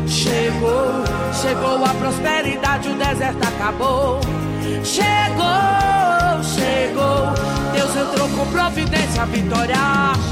[0.07, 4.21] chegou, chegou a prosperidade, o deserto acabou.
[4.83, 7.33] Chegou, chegou,
[7.73, 9.77] Deus entrou com providência, a vitória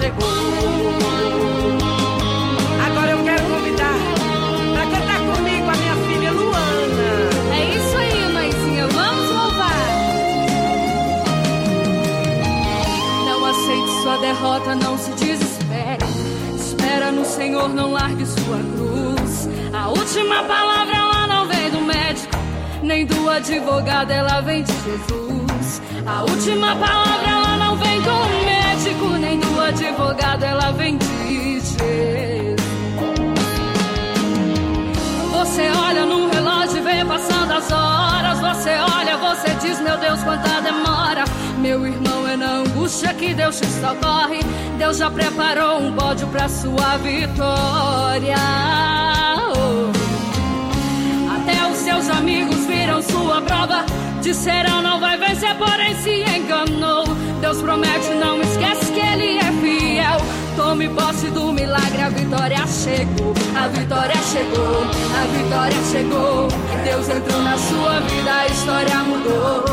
[0.00, 1.85] chegou.
[14.18, 16.04] Derrota, não se desespere.
[16.54, 19.48] Espera no Senhor, não largue sua cruz.
[19.72, 22.36] A última palavra ela não vem do médico,
[22.82, 25.82] nem do advogado, ela vem de Jesus.
[26.06, 31.66] A última palavra ela não vem do médico, nem do advogado, ela vem de Jesus.
[35.32, 38.40] Você olha no relógio e vê passando as horas.
[38.40, 41.24] Você olha, você diz, meu Deus, quanta demora.
[41.58, 42.15] Meu irmão,
[42.86, 44.38] angústia que Deus te socorre.
[44.78, 48.36] Deus já preparou um bódio pra sua vitória.
[49.52, 49.90] Oh.
[51.34, 53.84] Até os seus amigos viram sua prova.
[54.22, 57.04] Disseram não vai vencer, porém se enganou.
[57.40, 60.18] Deus promete, não esquece que Ele é fiel.
[60.54, 63.34] Tome posse do milagre, a vitória chegou.
[63.56, 64.82] A vitória chegou,
[65.12, 66.48] a vitória chegou.
[66.84, 69.64] Deus entrou na sua vida, a história mudou.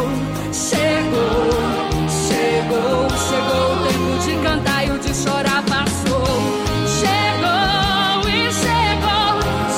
[0.51, 1.92] Chegou,
[2.53, 6.23] chegou, chegou o tempo de cantar e o de chorar passou.
[6.99, 9.31] Chegou e chegou,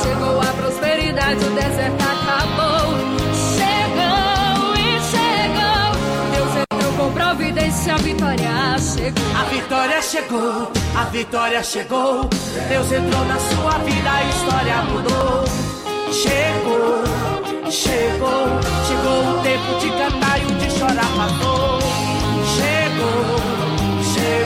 [0.04, 2.88] chegou a prosperidade, o deserto acabou.
[3.56, 5.88] Chegou e chegou,
[6.34, 9.32] Deus entrou com providência, a vitória chegou.
[9.36, 12.30] A vitória chegou, a vitória chegou.
[12.68, 15.46] Deus entrou na sua vida, a história mudou.
[16.12, 17.04] Chegou,
[17.72, 18.48] chegou,
[18.88, 21.85] chegou o tempo de cantar e o de chorar passou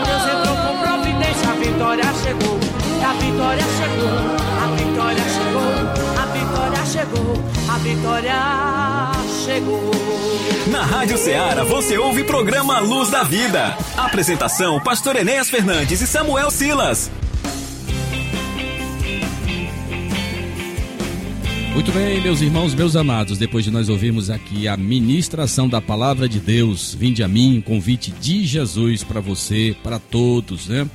[0.05, 2.59] Deus entrou com providência, a vitória chegou.
[3.03, 4.15] A vitória chegou,
[4.61, 5.73] a vitória chegou,
[6.17, 8.39] a vitória chegou, a vitória
[9.45, 9.91] chegou.
[10.67, 13.77] Na Rádio Ceará você ouve o programa Luz da Vida.
[13.97, 17.11] Apresentação: Pastor Enéas Fernandes e Samuel Silas.
[21.74, 26.30] Muito bem, meus irmãos, meus amados, depois de nós ouvirmos aqui a ministração da palavra
[26.30, 30.88] de Deus, vinde a mim, convite de Jesus para você, para todos, né?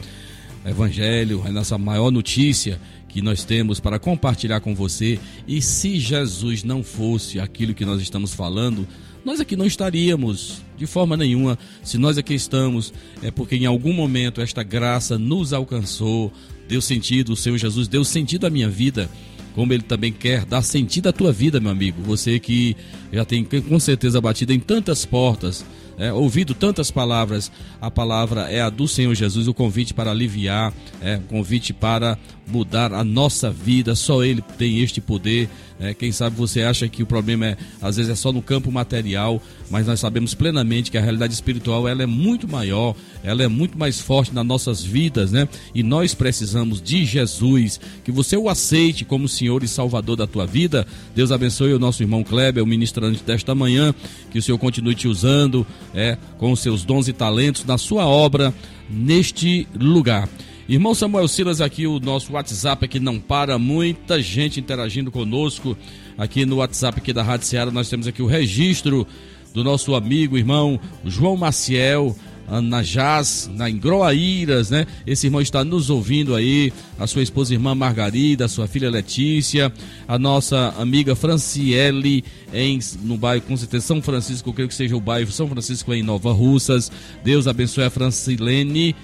[0.65, 5.19] Evangelho é a nossa maior notícia que nós temos para compartilhar com você.
[5.49, 8.87] E se Jesus não fosse aquilo que nós estamos falando,
[9.25, 11.59] nós aqui não estaríamos de forma nenhuma.
[11.83, 16.33] Se nós aqui estamos, é porque em algum momento esta graça nos alcançou,
[16.69, 19.11] deu sentido, o Senhor Jesus deu sentido à minha vida
[19.59, 22.01] como ele também quer dar sentido à tua vida, meu amigo.
[22.05, 22.77] Você que
[23.13, 25.65] já tem com certeza batido em tantas portas,
[25.99, 30.73] é, ouvido tantas palavras, a palavra é a do Senhor Jesus, o convite para aliviar,
[31.03, 35.49] é, o convite para mudar a nossa vida, só Ele tem este poder.
[35.81, 38.73] É, quem sabe você acha que o problema é, às vezes é só no campo
[38.73, 39.41] material,
[39.71, 43.79] mas nós sabemos plenamente que a realidade espiritual ela é muito maior, ela é muito
[43.79, 45.49] mais forte nas nossas vidas, né?
[45.73, 50.47] E nós precisamos de Jesus, que você o aceite como Senhor e Salvador da tua
[50.47, 50.85] vida.
[51.15, 53.95] Deus abençoe o nosso irmão Kleber, o ministrante desta manhã,
[54.33, 55.65] que o Senhor continue te usando,
[55.95, 58.55] é, com seus dons e talentos na sua obra
[58.89, 60.29] neste lugar.
[60.69, 65.77] Irmão Samuel Silas, aqui o nosso WhatsApp aqui não para, muita gente interagindo conosco.
[66.17, 69.07] Aqui no WhatsApp aqui da Rádio Ceará nós temos aqui o registro
[69.55, 72.15] do nosso amigo, irmão João Maciel,
[72.63, 74.87] na Jaz, na Engroaíras, né?
[75.07, 79.73] Esse irmão está nos ouvindo aí, a sua esposa irmã Margarida, a sua filha Letícia,
[80.07, 84.97] a nossa amiga Franciele em no bairro com certeza São Francisco, eu creio que seja
[84.97, 86.91] o bairro São Francisco em Nova Russas.
[87.23, 88.95] Deus abençoe a Francilene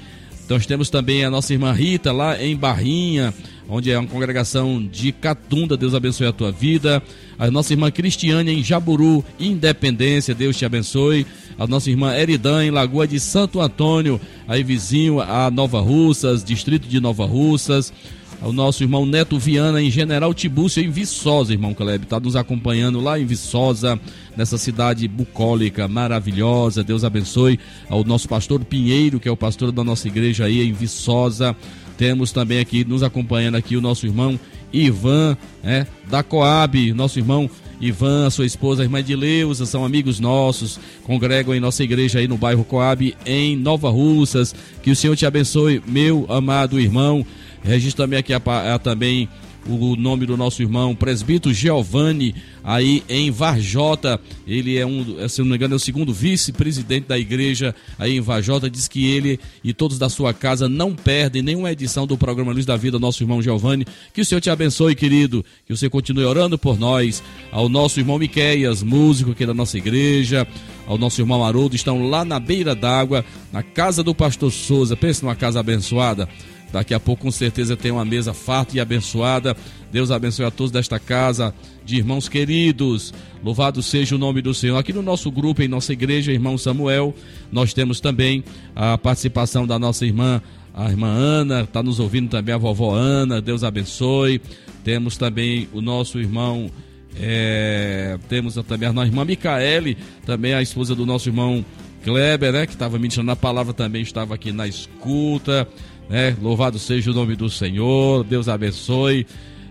[0.48, 3.32] nós temos também a nossa irmã Rita lá em Barrinha,
[3.68, 5.76] onde é uma congregação de Catunda.
[5.76, 7.02] Deus abençoe a tua vida.
[7.38, 10.34] A nossa irmã Cristiane em Jaburu, Independência.
[10.34, 11.26] Deus te abençoe.
[11.58, 16.88] A nossa irmã Eridan em Lagoa de Santo Antônio, aí vizinho a Nova Russas, distrito
[16.88, 17.92] de Nova Russas
[18.44, 23.00] o nosso irmão Neto Viana em General Tibúrcio, em Viçosa, irmão Kleber, está nos acompanhando
[23.00, 23.98] lá em Viçosa,
[24.36, 26.84] nessa cidade bucólica, maravilhosa.
[26.84, 27.58] Deus abençoe
[27.88, 31.56] ao nosso pastor Pinheiro, que é o pastor da nossa igreja aí em Viçosa.
[31.96, 34.38] Temos também aqui nos acompanhando aqui o nosso irmão
[34.72, 37.48] Ivan, é, da Coab, nosso irmão
[37.80, 42.36] Ivan, sua esposa, a irmã Edileuza, são amigos nossos, congregam em nossa igreja aí no
[42.36, 44.54] bairro Coab, em Nova Russas.
[44.82, 47.24] Que o Senhor te abençoe, meu amado irmão.
[47.62, 48.40] Registro também aqui a,
[48.74, 49.28] a, também
[49.66, 54.20] o nome do nosso irmão, presbítero Giovanni, aí em Varjota.
[54.46, 58.20] Ele é um, se não me engano, é o segundo vice-presidente da igreja aí em
[58.20, 58.68] Varjota.
[58.68, 62.66] Diz que ele e todos da sua casa não perdem nenhuma edição do programa Luz
[62.66, 63.86] da Vida, nosso irmão Giovanni.
[64.12, 65.44] Que o Senhor te abençoe, querido.
[65.66, 67.22] Que você continue orando por nós.
[67.50, 70.46] Ao nosso irmão Miqueias, músico aqui da nossa igreja.
[70.86, 74.94] Ao nosso irmão Haroldo, estão lá na beira d'água, na casa do pastor Souza.
[74.94, 76.28] Pensa numa casa abençoada
[76.74, 79.56] Daqui a pouco, com certeza, tem uma mesa farta e abençoada.
[79.92, 81.54] Deus abençoe a todos desta casa,
[81.84, 83.14] de irmãos queridos.
[83.44, 84.76] Louvado seja o nome do Senhor.
[84.76, 87.14] Aqui no nosso grupo, em nossa igreja, irmão Samuel,
[87.52, 88.42] nós temos também
[88.74, 90.42] a participação da nossa irmã,
[90.74, 93.40] a irmã Ana, está nos ouvindo também a vovó Ana.
[93.40, 94.42] Deus abençoe.
[94.82, 96.68] Temos também o nosso irmão.
[97.16, 99.96] É, temos também a nossa irmã Micaele,
[100.26, 101.64] também a esposa do nosso irmão
[102.02, 102.66] Kleber, né?
[102.66, 105.68] Que estava ministrando a palavra, também estava aqui na escuta
[106.08, 106.36] né?
[106.40, 109.26] Louvado seja o nome do Senhor, Deus abençoe.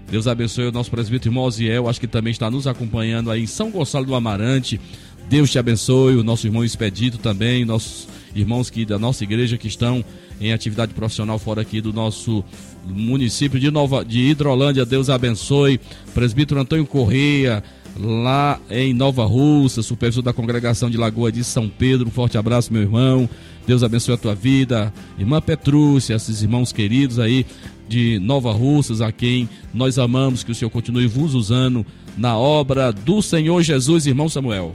[0.09, 3.47] Deus abençoe o nosso presbítero irmão Oziel, acho que também está nos acompanhando aí em
[3.47, 4.79] São Gonçalo do Amarante.
[5.29, 9.67] Deus te abençoe, o nosso irmão Expedito também, nossos irmãos que da nossa igreja que
[9.67, 10.03] estão
[10.41, 12.43] em atividade profissional fora aqui do nosso
[12.85, 14.85] município de Nova de Hidrolândia.
[14.85, 15.79] Deus abençoe.
[16.13, 17.63] Presbítero Antônio Correia,
[17.99, 22.07] lá em Nova Russa, supervisor da congregação de Lagoa de São Pedro.
[22.07, 23.29] Um forte abraço, meu irmão.
[23.65, 24.93] Deus abençoe a tua vida.
[25.17, 27.45] Irmã Petrúcia, esses irmãos queridos aí
[27.87, 31.85] de Nova Russas, a quem nós amamos, que o Senhor continue vos usando
[32.17, 34.73] na obra do Senhor Jesus, irmão Samuel.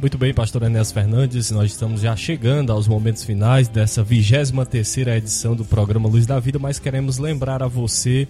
[0.00, 5.16] Muito bem, pastor Enéas Fernandes, nós estamos já chegando aos momentos finais dessa 23 terceira
[5.16, 8.28] edição do programa Luz da Vida, mas queremos lembrar a você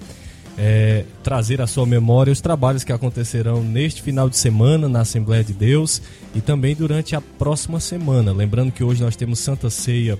[0.56, 5.42] é, trazer à sua memória os trabalhos que acontecerão neste final de semana na Assembleia
[5.42, 6.00] de Deus
[6.34, 8.32] e também durante a próxima semana.
[8.32, 10.18] Lembrando que hoje nós temos Santa Ceia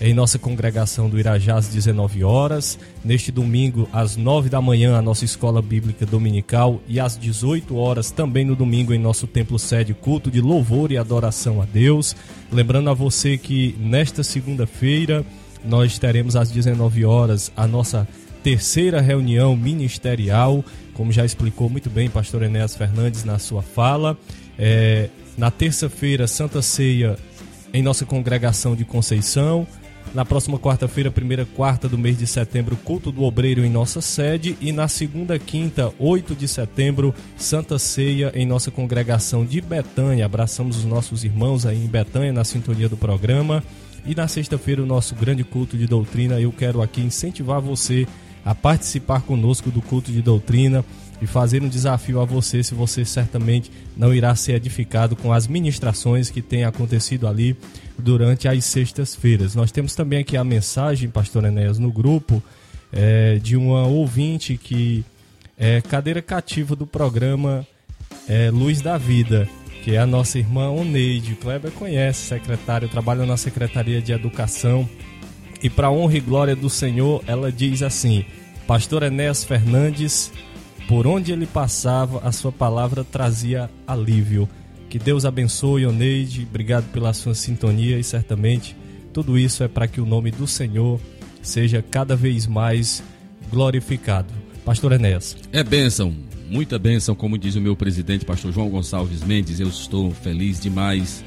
[0.00, 2.76] em nossa congregação do Irajá às 19 horas.
[3.04, 6.80] Neste domingo, às 9 da manhã, a nossa escola bíblica dominical.
[6.88, 10.98] E às 18 horas, também no domingo, em nosso templo sede, culto de louvor e
[10.98, 12.16] adoração a Deus.
[12.50, 15.24] Lembrando a você que nesta segunda-feira
[15.64, 18.08] nós teremos às 19 horas a nossa
[18.42, 20.64] terceira reunião ministerial,
[20.94, 24.16] como já explicou muito bem pastor Enéas Fernandes na sua fala.
[24.58, 27.16] É, na terça-feira, Santa Ceia
[27.72, 29.66] em nossa congregação de Conceição.
[30.14, 34.58] Na próxima quarta-feira, primeira quarta do mês de setembro, culto do obreiro em nossa sede.
[34.60, 40.26] E na segunda quinta, 8 de setembro, Santa Ceia em nossa congregação de Betânia.
[40.26, 43.64] Abraçamos os nossos irmãos aí em Betânia, na sintonia do programa.
[44.04, 46.38] E na sexta-feira, o nosso grande culto de doutrina.
[46.38, 48.06] Eu quero aqui incentivar você
[48.44, 50.84] a participar conosco do culto de doutrina
[51.20, 55.46] e fazer um desafio a você, se você certamente não irá ser edificado com as
[55.46, 57.56] ministrações que têm acontecido ali
[57.96, 59.54] durante as sextas-feiras.
[59.54, 62.42] Nós temos também aqui a mensagem, Pastor Enéas, no grupo,
[62.92, 65.04] é, de uma ouvinte que
[65.56, 67.64] é cadeira cativa do programa
[68.28, 69.48] é, Luz da Vida,
[69.84, 71.34] que é a nossa irmã Oneide.
[71.34, 74.88] O Kleber conhece, secretária, trabalha na Secretaria de Educação.
[75.62, 78.24] E para honra e glória do Senhor, ela diz assim:
[78.66, 80.32] Pastor Enéas Fernandes
[80.88, 84.48] por onde ele passava, a sua palavra trazia alívio.
[84.88, 86.46] Que Deus abençoe, Oneide.
[86.48, 88.76] Obrigado pela sua sintonia e certamente
[89.12, 91.00] tudo isso é para que o nome do Senhor
[91.40, 93.02] seja cada vez mais
[93.50, 94.32] glorificado.
[94.64, 95.36] Pastor Enéas.
[95.50, 96.14] É bênção,
[96.50, 99.60] muita bênção, como diz o meu presidente, pastor João Gonçalves Mendes.
[99.60, 101.24] Eu estou feliz demais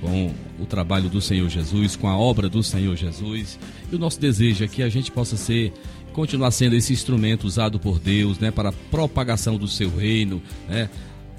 [0.00, 3.58] com o trabalho do Senhor Jesus, com a obra do Senhor Jesus.
[3.90, 5.72] E o nosso desejo é que a gente possa ser
[6.12, 10.90] continuar sendo esse instrumento usado por Deus, né, para a propagação do seu reino, né?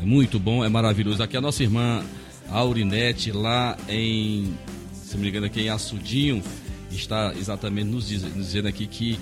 [0.02, 1.22] É muito bom, é maravilhoso.
[1.22, 2.04] Aqui a nossa irmã
[2.50, 4.54] Aurinete, lá em,
[4.94, 6.42] se me engano, aqui em Açudinho,
[6.90, 9.20] está exatamente nos, diz, nos dizendo aqui que,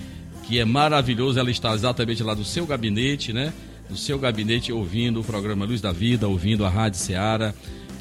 [0.47, 1.37] que é maravilhoso.
[1.37, 3.53] Ela está exatamente lá no seu gabinete, né?
[3.89, 7.53] No seu gabinete, ouvindo o programa Luz da Vida, ouvindo a Rádio Seara.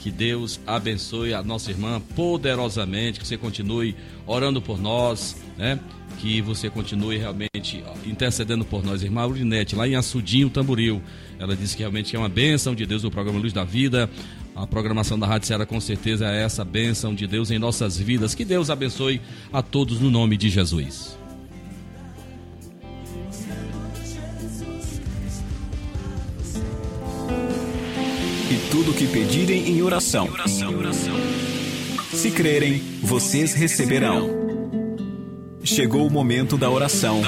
[0.09, 3.95] Que Deus abençoe a nossa irmã poderosamente, que você continue
[4.27, 5.79] orando por nós, né?
[6.17, 9.03] que você continue realmente intercedendo por nós.
[9.03, 11.03] Irmã Urinete, lá em Açudinho, Tamboril,
[11.39, 14.09] ela disse que realmente é uma bênção de Deus o programa Luz da Vida.
[14.57, 18.35] A programação da Rádio Ceará com certeza é essa bênção de Deus em nossas vidas.
[18.35, 19.21] Que Deus abençoe
[19.53, 21.19] a todos no nome de Jesus.
[28.51, 30.29] E tudo que pedirem em oração.
[32.13, 34.27] Se crerem, vocês receberão.
[35.63, 37.21] Chegou o momento da oração.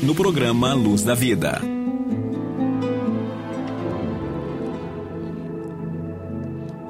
[0.00, 1.60] no programa Luz da Vida.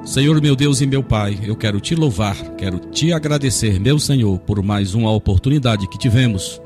[0.03, 4.39] Senhor meu Deus e meu Pai, eu quero te louvar, quero te agradecer, meu Senhor,
[4.39, 6.59] por mais uma oportunidade que tivemos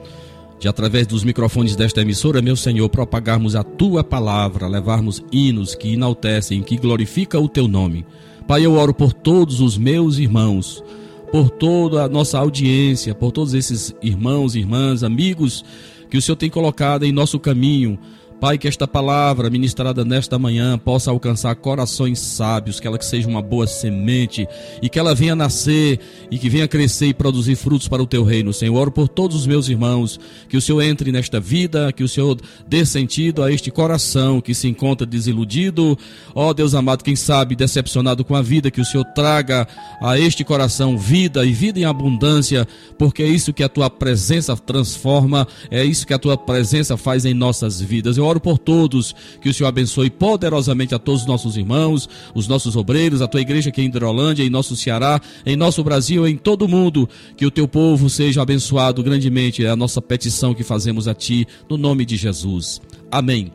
[0.66, 5.94] de, através dos microfones desta emissora, meu Senhor, propagarmos a tua palavra, levarmos hinos que
[5.94, 8.04] enaltecem, que glorificam o teu nome.
[8.48, 10.84] Pai, eu oro por todos os meus irmãos
[11.32, 15.66] por toda a nossa audiência, por todos esses irmãos, irmãs, amigos
[16.10, 18.00] que o Senhor tem colocado em nosso caminho
[18.40, 23.30] Pai, que esta palavra ministrada nesta manhã possa alcançar corações sábios, que ela que seja
[23.30, 24.46] uma boa semente
[24.82, 28.24] e que ela venha nascer e que venha crescer e produzir frutos para o teu
[28.24, 28.76] reino, Senhor.
[28.76, 30.20] Oro por todos os meus irmãos,
[30.50, 34.54] que o Senhor entre nesta vida, que o Senhor dê sentido a este coração que
[34.54, 35.98] se encontra desiludido,
[36.36, 39.66] ó Deus amado, quem sabe decepcionado com a vida, que o Senhor traga
[40.02, 42.68] a este coração vida e vida em abundância,
[42.98, 47.24] porque é isso que a tua presença transforma, é isso que a tua presença faz
[47.24, 48.18] em nossas vidas.
[48.18, 52.48] Eu oro por todos, que o Senhor abençoe poderosamente a todos os nossos irmãos, os
[52.48, 56.36] nossos obreiros, a tua igreja aqui em Hidrolândia, em nosso Ceará, em nosso Brasil, em
[56.36, 57.08] todo o mundo,
[57.38, 61.48] que o teu povo seja abençoado grandemente, é a nossa petição que fazemos a ti,
[61.70, 62.82] no nome de Jesus.
[63.12, 63.52] Amém.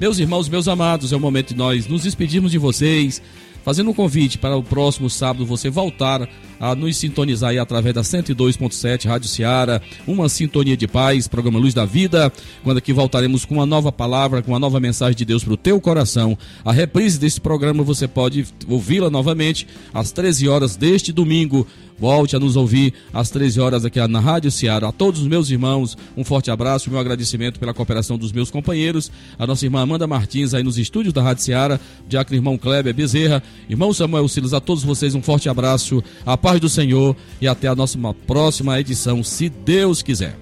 [0.00, 3.20] Meus irmãos, meus amados, é o momento de nós nos despedirmos de vocês,
[3.68, 6.26] fazendo um convite para o próximo sábado você voltar
[6.58, 11.74] a nos sintonizar aí através da 102.7 Rádio Ceará, uma sintonia de paz, programa Luz
[11.74, 12.32] da Vida,
[12.64, 15.56] quando aqui voltaremos com uma nova palavra, com uma nova mensagem de Deus para o
[15.58, 16.36] teu coração.
[16.64, 21.66] A reprise desse programa você pode ouvi-la novamente às 13 horas deste domingo.
[21.98, 24.88] Volte a nos ouvir às 13 horas aqui na Rádio Ceará.
[24.88, 29.10] A todos os meus irmãos, um forte abraço, meu agradecimento pela cooperação dos meus companheiros,
[29.38, 33.42] a nossa irmã Amanda Martins aí nos estúdios da Rádio Ceará, diácono irmão Kleber Bezerra,
[33.68, 36.02] irmão Samuel Silas, a todos vocês um forte abraço.
[36.24, 40.36] A paz do Senhor e até a nossa próxima edição, se Deus quiser.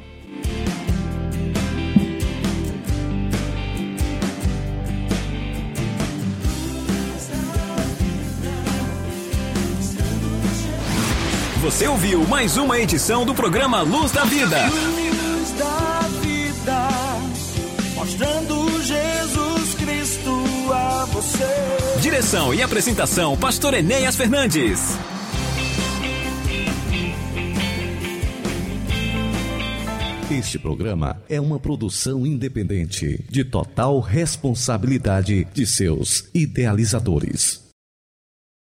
[11.67, 14.69] Você ouviu mais uma edição do programa Luz da Vida.
[14.69, 16.89] Luz da vida,
[17.97, 22.01] mostrando Jesus Cristo a você.
[22.01, 24.97] Direção e apresentação: Pastor Enéas Fernandes.
[30.31, 37.66] Este programa é uma produção independente de total responsabilidade de seus idealizadores.